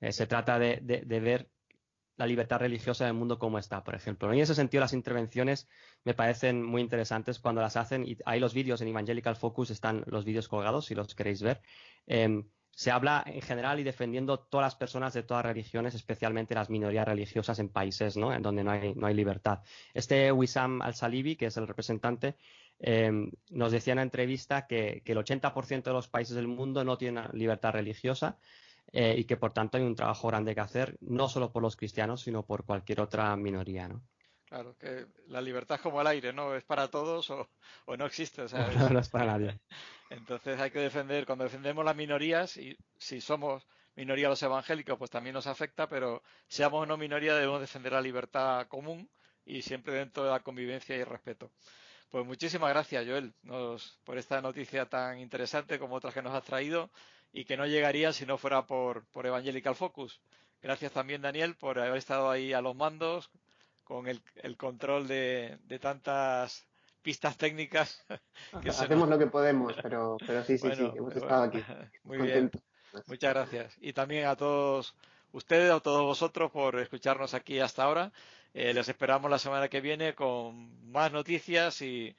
eh, 0.00 0.12
se 0.12 0.26
trata 0.26 0.58
de, 0.58 0.80
ver 1.06 1.48
la 2.16 2.26
libertad 2.26 2.58
religiosa 2.58 3.04
del 3.04 3.14
mundo 3.14 3.38
como 3.38 3.58
está, 3.58 3.84
por 3.84 3.94
ejemplo. 3.94 4.32
En 4.32 4.40
ese 4.40 4.54
sentido 4.54 4.80
las 4.80 4.92
intervenciones 4.92 5.68
me 6.04 6.14
parecen 6.14 6.64
muy 6.64 6.82
interesantes 6.82 7.38
cuando 7.38 7.60
las 7.60 7.76
hacen 7.76 8.04
y 8.04 8.16
hay 8.24 8.40
los 8.40 8.54
vídeos 8.54 8.80
en 8.80 8.88
Evangelical 8.88 9.36
Focus, 9.36 9.70
están 9.70 10.02
los 10.06 10.24
vídeos 10.24 10.48
colgados 10.48 10.86
si 10.86 10.96
los 10.96 11.14
queréis 11.14 11.42
ver. 11.42 11.60
Em, 12.06 12.48
se 12.78 12.92
habla 12.92 13.24
en 13.26 13.42
general 13.42 13.80
y 13.80 13.82
defendiendo 13.82 14.38
todas 14.38 14.66
las 14.66 14.76
personas 14.76 15.12
de 15.12 15.24
todas 15.24 15.44
religiones, 15.44 15.96
especialmente 15.96 16.54
las 16.54 16.70
minorías 16.70 17.08
religiosas 17.08 17.58
en 17.58 17.70
países 17.70 18.16
en 18.16 18.40
donde 18.40 18.62
no 18.62 18.70
hay, 18.70 18.94
no 18.94 19.08
hay 19.08 19.14
libertad. 19.14 19.62
Este 19.92 20.30
Wissam 20.30 20.80
al-Salibi, 20.80 21.34
que 21.34 21.46
es 21.46 21.56
el 21.56 21.66
representante, 21.66 22.36
em, 22.78 23.32
nos 23.50 23.72
decía 23.72 23.94
en 23.94 23.98
una 23.98 24.04
entrevista 24.04 24.68
que, 24.68 25.02
el 25.04 25.18
80% 25.18 25.90
de 25.90 25.92
los 25.92 26.06
países 26.06 26.36
del 26.36 26.46
mundo 26.46 26.84
no 26.84 26.96
tienen 26.96 27.24
libertad 27.32 27.72
religiosa 27.72 28.38
eh, 28.92 29.16
y 29.18 29.24
que 29.24 29.36
por 29.36 29.52
tanto 29.52 29.76
hay 29.76 29.82
un 29.82 29.96
trabajo 29.96 30.28
grande 30.28 30.54
que 30.54 30.60
hacer, 30.60 30.98
no 31.00 31.28
solo 31.28 31.50
por 31.50 31.64
los 31.64 31.74
cristianos, 31.74 32.20
sino 32.20 32.44
por 32.46 32.64
cualquier 32.64 33.00
otra 33.00 33.34
minoría. 33.34 33.88
¿no? 33.88 34.02
Claro, 34.48 34.74
que 34.78 35.06
la 35.26 35.42
libertad 35.42 35.76
es 35.76 35.82
como 35.82 36.00
el 36.00 36.06
aire, 36.06 36.32
¿no? 36.32 36.54
Es 36.54 36.64
para 36.64 36.88
todos 36.88 37.28
o, 37.30 37.48
no 37.86 38.06
existe. 38.06 38.42
O 38.42 38.48
sea, 38.48 38.66
no, 38.92 38.98
es 38.98 39.08
para 39.10 39.26
nadie. 39.26 39.60
Entonces 40.10 40.58
hay 40.58 40.70
que 40.70 40.78
defender, 40.78 41.26
cuando 41.26 41.44
defendemos 41.44 41.84
las 41.84 41.94
minorías, 41.94 42.56
y 42.56 42.76
si 42.96 43.20
somos 43.20 43.66
minoría 43.94 44.28
los 44.28 44.42
evangélicos, 44.42 44.96
pues 44.96 45.10
también 45.10 45.34
nos 45.34 45.46
afecta, 45.46 45.86
pero 45.88 46.22
seamos 46.46 46.82
o 46.82 46.86
no 46.86 46.96
minoría 46.96 47.34
debemos 47.34 47.60
defender 47.60 47.92
la 47.92 48.00
libertad 48.00 48.66
común 48.68 49.10
y 49.44 49.60
siempre 49.60 49.92
dentro 49.94 50.24
de 50.24 50.30
la 50.30 50.40
convivencia 50.40 50.96
y 50.96 51.00
el 51.00 51.06
respeto. 51.06 51.50
Pues 52.08 52.24
muchísimas 52.24 52.70
gracias, 52.70 53.04
Joel, 53.06 53.34
por 54.04 54.16
esta 54.16 54.40
noticia 54.40 54.86
tan 54.86 55.18
interesante 55.18 55.78
como 55.78 55.96
otras 55.96 56.14
que 56.14 56.22
nos 56.22 56.32
has 56.32 56.44
traído 56.44 56.90
y 57.32 57.44
que 57.44 57.58
no 57.58 57.66
llegaría 57.66 58.14
si 58.14 58.24
no 58.24 58.38
fuera 58.38 58.66
por, 58.66 59.04
por 59.08 59.26
Evangelical 59.26 59.74
Focus. 59.74 60.22
Gracias 60.62 60.92
también, 60.92 61.20
Daniel, 61.20 61.54
por 61.56 61.78
haber 61.78 61.98
estado 61.98 62.30
ahí 62.30 62.54
a 62.54 62.62
los 62.62 62.74
mandos, 62.74 63.30
con 63.88 64.06
el, 64.06 64.56
control 64.58 65.08
de, 65.08 65.58
tantas 65.80 66.66
pistas 67.00 67.38
técnicas. 67.38 68.04
Hacemos 68.52 69.08
lo 69.08 69.18
que 69.18 69.26
podemos, 69.26 69.74
pero, 69.82 70.18
pero 70.26 70.44
sí, 70.44 70.58
sí, 70.58 70.68
sí, 70.76 70.90
hemos 70.94 71.16
estado 71.16 71.44
aquí. 71.44 71.64
Muy 72.04 72.18
bien. 72.18 72.50
Muchas 73.06 73.32
gracias. 73.32 73.76
Y 73.80 73.94
también 73.94 74.26
a 74.26 74.36
todos 74.36 74.94
ustedes, 75.32 75.72
a 75.72 75.80
todos 75.80 76.02
vosotros 76.02 76.50
por 76.50 76.78
escucharnos 76.78 77.32
aquí 77.32 77.60
hasta 77.60 77.84
ahora. 77.84 78.12
Eh, 78.52 78.74
les 78.74 78.88
esperamos 78.88 79.30
la 79.30 79.38
semana 79.38 79.68
que 79.68 79.80
viene 79.80 80.14
con 80.14 80.90
más 80.90 81.10
noticias 81.10 81.80
y, 81.80 82.14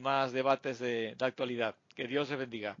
más 0.00 0.32
debates 0.32 0.78
de, 0.78 1.14
de 1.16 1.24
actualidad. 1.24 1.76
Que 1.94 2.08
Dios 2.08 2.30
les 2.30 2.38
bendiga. 2.38 2.76